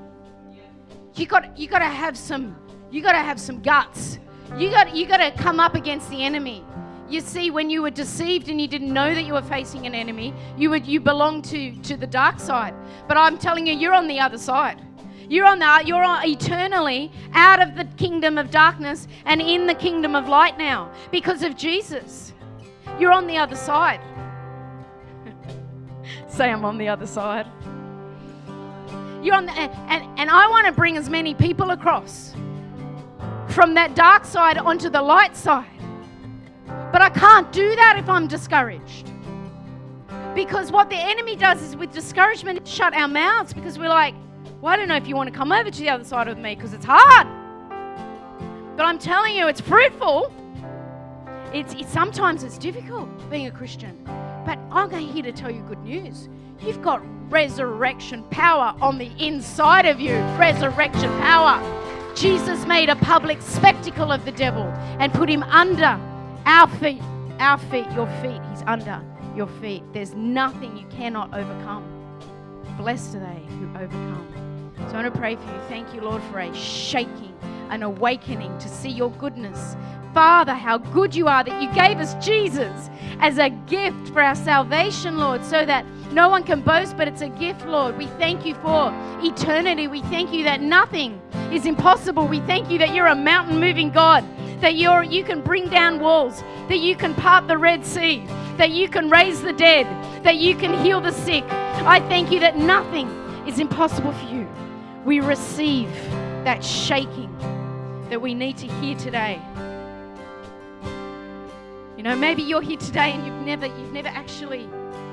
You 1.14 1.26
got 1.26 1.56
you 1.58 1.66
got 1.66 1.78
to 1.78 1.87
have 1.87 2.16
some 2.16 2.56
you 2.92 3.00
got 3.00 3.12
to 3.12 3.18
have 3.18 3.40
some 3.40 3.62
guts. 3.62 4.18
You 4.59 4.70
got 4.70 4.94
you 4.94 5.07
got 5.07 5.16
to 5.16 5.31
come 5.42 5.59
up 5.59 5.74
against 5.74 6.11
the 6.11 6.22
enemy. 6.22 6.62
You 7.09 7.22
see, 7.22 7.50
when 7.50 7.70
you 7.70 7.83
were 7.83 7.90
deceived 7.90 8.48
and 8.50 8.61
you 8.61 8.68
didn't 8.68 8.92
know 8.92 9.14
that 9.14 9.22
you 9.22 9.33
were 9.33 9.42
facing 9.42 9.87
an 9.87 9.94
enemy, 9.94 10.35
you 10.59 10.68
would 10.68 10.87
you 10.87 11.00
belonged 11.00 11.44
to 11.46 11.72
to 11.72 11.96
the 11.96 12.07
dark 12.07 12.38
side. 12.38 12.74
But 13.09 13.16
I'm 13.16 13.38
telling 13.38 13.66
you, 13.66 13.74
you're 13.74 13.94
on 13.94 14.09
the 14.09 14.20
other 14.20 14.37
side. 14.37 14.81
You're 15.26 15.46
on 15.46 15.59
the 15.59 15.83
you're 15.87 16.05
on 16.05 16.26
eternally 16.26 17.11
out 17.33 17.62
of 17.62 17.76
the 17.76 17.87
kingdom 17.96 18.37
of 18.37 18.50
darkness 18.50 19.09
and 19.24 19.40
in 19.40 19.66
the 19.66 19.74
kingdom 19.74 20.14
of 20.14 20.28
light 20.28 20.59
now 20.59 20.92
because 21.11 21.42
of 21.42 21.57
Jesus. 21.57 22.35
You're 23.00 23.12
on 23.12 23.26
the 23.26 23.38
other 23.38 23.57
side. 23.57 24.02
Say 26.28 26.50
I'm 26.50 26.66
on 26.66 26.76
the 26.76 26.88
other 26.88 27.07
side. 27.07 27.46
You're 29.22 29.37
on 29.37 29.46
the, 29.46 29.52
and, 29.52 29.72
and, 29.88 30.18
and 30.18 30.31
I 30.31 30.46
want 30.48 30.66
to 30.66 30.72
bring 30.72 30.98
as 30.98 31.09
many 31.09 31.33
people 31.33 31.70
across 31.70 32.35
from 33.53 33.75
that 33.75 33.95
dark 33.95 34.25
side 34.25 34.59
onto 34.59 34.88
the 34.88 35.03
light 35.03 35.37
side. 35.37 35.67
But 36.91 37.03
I 37.03 37.11
can't 37.11 37.51
do 37.53 37.75
that 37.77 37.97
if 37.99 38.09
I'm 38.09 38.27
discouraged. 38.27 39.11
Because 40.35 40.73
what 40.73 40.88
the 40.88 40.97
enemy 40.97 41.37
does 41.37 41.62
is 41.62 41.77
with 41.77 41.93
discouragement, 41.93 42.67
shut 42.67 42.95
our 42.95 43.09
mouths 43.09 43.53
because 43.53 43.79
we're 43.79 43.88
like, 43.88 44.15
well, 44.61 44.73
I 44.73 44.77
don't 44.77 44.88
know 44.88 44.97
if 44.97 45.07
you 45.07 45.17
want 45.17 45.31
to 45.31 45.37
come 45.37 45.53
over 45.53 45.71
to 45.71 45.79
the 45.79 45.91
other 45.91 46.05
side 46.05 46.29
with 46.29 46.38
me 46.38 46.55
because 46.55 46.73
it's 46.73 46.87
hard. 46.87 47.27
But 48.77 48.87
I'm 48.87 48.99
telling 48.99 49.37
you, 49.37 49.49
it's 49.49 49.61
fruitful. 49.61 50.33
It's, 51.53 51.75
it's 51.75 51.93
sometimes 51.93 52.45
it's 52.45 52.57
difficult 52.57 53.09
being 53.31 53.47
a 53.47 53.51
Christian. 53.51 53.99
But 54.47 54.59
I'm 54.71 54.91
here 54.91 55.23
to 55.23 55.33
tell 55.33 55.51
you 55.51 55.61
good 55.62 55.83
news. 55.85 56.29
You've 56.61 56.81
got 56.81 57.03
resurrection 57.31 58.23
power 58.31 58.75
on 58.81 58.97
the 58.97 59.11
inside 59.19 59.85
of 59.85 60.01
you. 60.01 60.15
Resurrection 60.38 61.11
power. 61.21 61.61
Jesus 62.14 62.66
made 62.66 62.88
a 62.88 62.96
public 62.96 63.40
spectacle 63.40 64.12
of 64.12 64.25
the 64.25 64.33
devil 64.33 64.64
and 64.98 65.12
put 65.12 65.29
him 65.29 65.42
under 65.44 65.98
our 66.46 66.68
feet. 66.79 67.03
Our 67.38 67.59
feet, 67.59 67.90
your 67.92 68.07
feet. 68.20 68.40
He's 68.51 68.62
under 68.66 69.03
your 69.35 69.46
feet. 69.46 69.83
There's 69.92 70.14
nothing 70.14 70.77
you 70.77 70.87
cannot 70.88 71.35
overcome. 71.35 71.85
Blessed 72.77 73.16
are 73.16 73.20
they 73.20 73.42
who 73.55 73.68
overcome. 73.77 74.72
So 74.77 74.96
I 74.96 75.03
want 75.03 75.14
to 75.14 75.18
pray 75.18 75.37
for 75.37 75.42
you. 75.42 75.61
Thank 75.68 75.94
you, 75.94 76.03
Lord, 76.03 76.22
for 76.25 76.38
a 76.38 76.55
shaking, 76.55 77.35
an 77.70 77.83
awakening 77.83 78.57
to 78.59 78.68
see 78.68 78.90
your 78.90 79.11
goodness. 79.12 79.77
Father, 80.14 80.53
how 80.53 80.79
good 80.79 81.14
you 81.14 81.27
are 81.27 81.42
that 81.42 81.62
you 81.62 81.72
gave 81.72 81.98
us 81.98 82.14
Jesus 82.25 82.90
as 83.20 83.38
a 83.38 83.48
gift 83.48 84.09
for 84.09 84.20
our 84.20 84.35
salvation, 84.35 85.16
Lord, 85.16 85.44
so 85.44 85.64
that 85.64 85.87
no 86.12 86.29
one 86.29 86.44
can 86.44 86.61
boast, 86.61 86.96
but 86.98 87.09
it's 87.09 87.23
a 87.23 87.29
gift, 87.29 87.65
Lord. 87.67 87.96
We 87.96 88.06
thank 88.19 88.44
you 88.44 88.54
for 88.56 88.92
eternity. 89.23 89.88
We 89.88 90.02
thank 90.02 90.33
you 90.33 90.44
that 90.44 90.60
nothing 90.60 91.21
is 91.50 91.65
impossible. 91.65 92.29
We 92.29 92.40
thank 92.40 92.71
you 92.71 92.79
that 92.79 92.94
you're 92.94 93.06
a 93.06 93.15
mountain 93.15 93.58
moving 93.58 93.90
God, 93.90 94.25
that 94.60 94.75
you're, 94.75 95.02
you 95.02 95.25
can 95.25 95.40
bring 95.40 95.69
down 95.71 96.00
walls, 96.00 96.42
that 96.69 96.81
you 96.81 96.94
can 96.94 97.15
part 97.15 97.48
the 97.48 97.56
Red 97.56 97.87
Sea, 97.87 98.27
that 98.58 98.71
you 98.71 98.88
can 98.88 99.08
raise 99.08 99.40
the 99.40 99.54
dead, 99.54 99.87
that 100.25 100.37
you 100.37 100.54
can 100.54 100.75
heal 100.85 101.00
the 101.00 101.13
sick. 101.13 101.44
I 101.48 102.00
thank 102.08 102.31
you 102.31 102.40
that 102.40 102.58
nothing 102.58 103.08
is 103.46 103.58
impossible 103.58 104.13
for 104.13 104.27
you. 104.27 104.46
We 105.06 105.21
receive 105.21 105.90
that 106.44 106.63
shaking 106.63 107.35
that 108.10 108.21
we 108.21 108.35
need 108.35 108.58
to 108.58 108.67
hear 108.67 108.94
today. 108.96 109.40
You 112.03 112.09
know, 112.09 112.17
maybe 112.17 112.42
you're 112.42 112.63
here 112.63 112.79
today 112.79 113.13
and 113.13 113.25
you've 113.25 113.46
never 113.46 113.67
you've 113.67 113.92
never 113.92 114.09
actually 114.09 114.69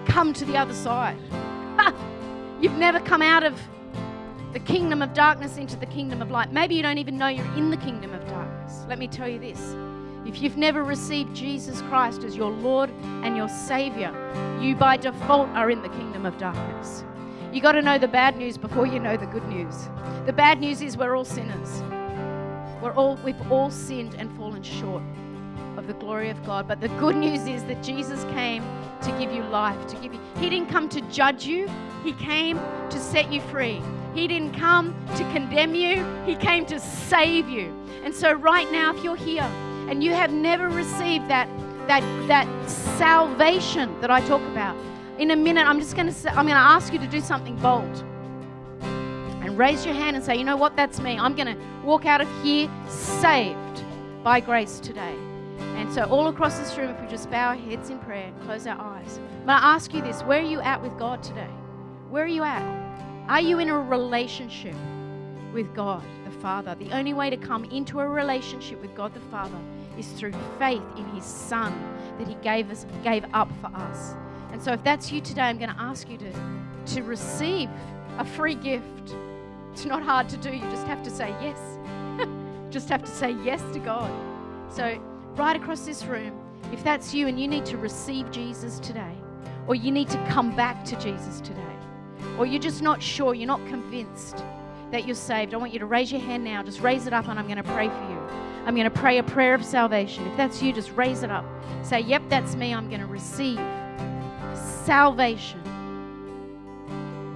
come 0.08 0.34
to 0.34 0.44
the 0.44 0.58
other 0.58 0.74
side. 0.74 1.20
you've 2.60 2.80
never 2.80 3.00
come 3.00 3.22
out 3.22 3.44
of 3.44 3.62
the 4.54 4.60
kingdom 4.60 5.04
of 5.04 5.14
darkness 5.14 5.58
into 5.58 5.76
the 5.76 5.86
kingdom 5.86 6.20
of 6.20 6.32
light. 6.32 6.52
Maybe 6.52 6.74
you 6.74 6.82
don't 6.82 6.98
even 6.98 7.16
know 7.16 7.28
you're 7.28 7.46
in 7.56 7.70
the 7.70 7.78
kingdom 7.78 8.12
of 8.12 8.28
darkness. 8.28 8.86
Let 8.88 8.98
me 8.98 9.08
tell 9.08 9.28
you 9.28 9.38
this 9.38 9.76
If 10.26 10.42
you've 10.42 10.58
never 10.58 10.84
received 10.84 11.36
Jesus 11.36 11.84
Christ 11.84 12.24
as 12.24 12.36
your 12.36 12.50
Lord 12.50 12.90
and 13.22 13.38
your 13.38 13.50
Savior, 13.50 14.12
you 14.60 14.76
by 14.76 14.98
default 14.98 15.50
are 15.50 15.70
in 15.70 15.84
the 15.84 15.90
kingdom 15.90 16.26
of 16.26 16.40
darkness. 16.40 17.04
You 17.54 17.62
got 17.62 17.74
to 17.74 17.84
know 17.84 18.00
the 18.00 18.08
bad 18.08 18.36
news 18.36 18.58
before 18.58 18.88
you 18.88 19.00
know 19.00 19.16
the 19.16 19.28
good 19.28 19.48
news. 19.48 19.88
The 20.26 20.34
bad 20.34 20.60
news 20.60 20.82
is 20.82 20.98
we're 20.98 21.16
all 21.16 21.24
sinners. 21.24 21.84
We're 22.82 22.96
all 22.96 23.20
we've 23.24 23.52
all 23.52 23.70
sinned 23.70 24.16
and 24.16 24.36
fallen 24.36 24.64
short 24.64 25.04
of 25.80 25.88
the 25.88 25.94
glory 25.94 26.30
of 26.30 26.46
God. 26.46 26.68
But 26.68 26.82
the 26.82 26.90
good 27.00 27.16
news 27.16 27.48
is 27.48 27.64
that 27.64 27.82
Jesus 27.82 28.24
came 28.26 28.64
to 29.02 29.12
give 29.18 29.32
you 29.32 29.42
life, 29.44 29.88
to 29.88 29.96
give 29.96 30.14
you 30.14 30.20
He 30.38 30.50
didn't 30.50 30.70
come 30.70 30.90
to 30.90 31.02
judge 31.10 31.46
you, 31.46 31.68
He 32.04 32.12
came 32.14 32.60
to 32.90 33.00
set 33.00 33.32
you 33.32 33.42
free. 33.42 33.82
He 34.14 34.28
didn't 34.28 34.54
come 34.54 34.94
to 35.16 35.24
condemn 35.32 35.74
you, 35.74 36.06
He 36.26 36.36
came 36.36 36.66
to 36.68 36.80
save 36.80 37.50
you. 37.50 37.74
And 38.04 38.14
so 38.14 38.34
right 38.34 38.70
now, 38.72 38.96
if 38.96 39.04
you're 39.04 39.16
here 39.16 39.50
and 39.90 40.04
you 40.04 40.12
have 40.14 40.32
never 40.32 40.70
received 40.70 41.28
that 41.30 41.50
that 41.88 42.04
that 42.28 42.70
salvation 42.70 44.00
that 44.02 44.12
I 44.12 44.20
talk 44.28 44.42
about, 44.42 44.76
in 45.18 45.32
a 45.32 45.36
minute, 45.36 45.66
I'm 45.66 45.80
just 45.80 45.96
going 45.96 46.14
to 46.14 46.30
I'm 46.30 46.46
going 46.46 46.50
to 46.50 46.70
ask 46.76 46.94
you 46.94 47.00
to 47.00 47.08
do 47.08 47.22
something 47.22 47.56
bold. 47.58 48.04
And 48.82 49.58
raise 49.58 49.86
your 49.86 49.96
hand 49.96 50.18
and 50.18 50.24
say, 50.24 50.36
you 50.36 50.44
know 50.44 50.58
what, 50.58 50.76
that's 50.76 51.00
me. 51.00 51.18
I'm 51.18 51.34
going 51.34 51.48
to 51.48 51.58
walk 51.86 52.06
out 52.06 52.20
of 52.20 52.28
here 52.44 52.70
saved 52.90 53.84
by 54.22 54.42
grace 54.42 54.82
today. 54.82 55.16
And 55.60 55.92
so, 55.94 56.04
all 56.04 56.28
across 56.28 56.58
this 56.60 56.78
room, 56.78 56.90
if 56.90 57.02
we 57.02 57.08
just 57.08 57.30
bow 57.30 57.50
our 57.50 57.56
heads 57.56 57.90
in 57.90 58.00
prayer 58.00 58.26
and 58.26 58.42
close 58.44 58.68
our 58.68 58.80
eyes, 58.80 59.20
going 59.50 59.60
to 59.60 59.66
ask 59.66 59.94
you 59.94 60.02
this 60.02 60.22
where 60.22 60.40
are 60.40 60.44
you 60.44 60.60
at 60.62 60.82
with 60.82 60.98
God 60.98 61.24
today? 61.24 61.50
Where 62.10 62.24
are 62.24 62.28
you 62.28 62.44
at? 62.44 62.64
Are 63.28 63.42
you 63.42 63.60
in 63.60 63.70
a 63.70 63.80
relationship 63.80 64.76
with 65.54 65.74
God 65.76 66.04
the 66.26 66.32
Father? 66.32 66.76
The 66.76 66.92
only 66.92 67.14
way 67.14 67.30
to 67.30 67.38
come 67.38 67.66
into 67.66 68.00
a 68.00 68.08
relationship 68.08 68.82
with 68.82 68.96
God 68.96 69.14
the 69.14 69.20
Father 69.20 69.58
is 69.98 70.08
through 70.10 70.34
faith 70.58 70.84
in 70.98 71.06
His 71.16 71.26
Son 71.26 71.74
that 72.18 72.28
He 72.28 72.36
gave 72.36 72.70
us, 72.70 72.86
gave 73.04 73.26
up 73.34 73.50
for 73.62 73.68
us. 73.76 74.16
And 74.52 74.62
so, 74.62 74.74
if 74.74 74.84
that's 74.84 75.12
you 75.12 75.22
today, 75.22 75.42
I'm 75.42 75.58
going 75.58 75.72
to 75.72 75.82
ask 75.82 76.10
you 76.10 76.18
to, 76.18 76.34
to 76.94 77.04
receive 77.04 77.70
a 78.18 78.26
free 78.26 78.56
gift. 78.56 79.16
It's 79.72 79.86
not 79.86 80.04
hard 80.04 80.30
to 80.30 80.38
do, 80.38 80.52
you 80.52 80.62
just 80.72 80.88
have 80.88 81.02
to 81.04 81.10
say 81.10 81.30
yes. 81.42 81.60
just 82.70 82.90
have 82.90 83.04
to 83.04 83.12
say 83.12 83.32
yes 83.44 83.62
to 83.74 83.80
God. 83.80 84.12
So, 84.72 85.00
right 85.36 85.56
across 85.56 85.82
this 85.82 86.06
room, 86.06 86.38
if 86.72 86.84
that's 86.84 87.14
you 87.14 87.28
and 87.28 87.40
you 87.40 87.48
need 87.48 87.66
to 87.66 87.78
receive 87.78 88.30
Jesus 88.32 88.80
today, 88.80 89.16
or 89.68 89.76
you 89.76 89.92
need 89.92 90.10
to 90.10 90.18
come 90.28 90.56
back 90.56 90.84
to 90.86 90.96
Jesus 91.00 91.42
today, 91.42 91.62
or 92.38 92.46
you're 92.46 92.62
just 92.62 92.82
not 92.82 93.02
sure, 93.02 93.34
you're 93.34 93.48
not 93.48 93.66
convinced 93.68 94.44
that 94.92 95.06
you're 95.06 95.16
saved, 95.16 95.54
I 95.54 95.58
want 95.58 95.74
you 95.74 95.80
to 95.80 95.86
raise 95.86 96.12
your 96.12 96.22
hand 96.22 96.44
now. 96.44 96.64
Just 96.64 96.82
raise 96.82 97.06
it 97.08 97.14
up, 97.14 97.28
and 97.28 97.40
I'm 97.40 97.46
going 97.46 97.58
to 97.58 97.64
pray 97.64 97.88
for 97.88 98.10
you. 98.10 98.20
I'm 98.66 98.76
going 98.76 98.90
to 98.90 99.00
pray 99.00 99.18
a 99.18 99.24
prayer 99.24 99.54
of 99.54 99.64
salvation. 99.64 100.26
If 100.28 100.38
that's 100.38 100.62
you, 100.62 100.74
just 100.74 100.92
raise 100.96 101.24
it 101.24 101.32
up. 101.32 101.46
Say, 101.84 102.02
Yep, 102.02 102.24
that's 102.30 102.56
me. 102.56 102.74
I'm 102.74 102.90
going 102.90 103.02
to 103.02 103.08
receive 103.08 103.60
salvation. 104.86 105.62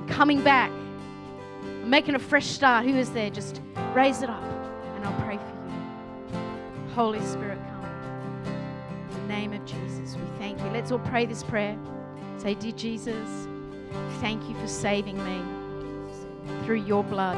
Coming 0.07 0.43
back. 0.43 0.71
I'm 0.71 1.89
making 1.89 2.15
a 2.15 2.19
fresh 2.19 2.47
start. 2.47 2.85
Who 2.85 2.95
is 2.95 3.11
there? 3.11 3.29
Just 3.29 3.61
raise 3.93 4.21
it 4.21 4.29
up 4.29 4.43
and 4.95 5.05
I'll 5.05 5.21
pray 5.25 5.37
for 5.37 5.43
you. 6.37 6.93
Holy 6.93 7.21
Spirit, 7.21 7.59
name 9.33 9.53
of 9.53 9.65
Jesus, 9.65 10.15
we 10.15 10.37
thank 10.37 10.59
you. 10.59 10.69
Let's 10.69 10.91
all 10.91 10.99
pray 10.99 11.25
this 11.25 11.43
prayer. 11.43 11.77
Say, 12.37 12.55
Dear 12.55 12.71
Jesus, 12.73 13.47
thank 14.19 14.47
you 14.47 14.55
for 14.59 14.67
saving 14.67 15.17
me 15.23 15.41
through 16.63 16.83
your 16.83 17.03
blood. 17.03 17.37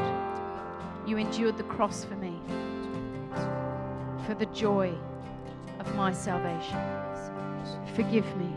You 1.07 1.17
endured 1.17 1.57
the 1.57 1.63
cross 1.63 2.03
for 2.03 2.15
me, 2.15 2.39
for 4.25 4.33
the 4.33 4.47
joy 4.47 4.93
of 5.79 5.95
my 5.95 6.11
salvation. 6.11 6.79
Forgive 7.95 8.25
me 8.37 8.51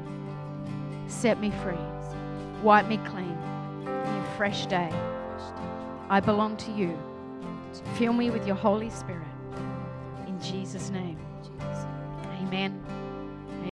set 1.09 1.41
me 1.41 1.51
free, 1.63 1.75
wipe 2.63 2.87
me 2.87 2.99
clean, 2.99 3.37
in 3.83 3.89
a 3.89 4.35
fresh 4.37 4.67
day. 4.67 4.91
I 6.11 6.21
belong 6.21 6.57
to 6.59 6.73
you. 6.73 6.97
Fill 7.95 8.13
me 8.13 8.31
with 8.31 8.47
your 8.47 8.57
Holy 8.57 8.91
Spirit. 8.91 9.27
In 10.27 10.41
Jesus' 10.41 10.91
name. 10.91 11.19
Amen. 12.43 12.98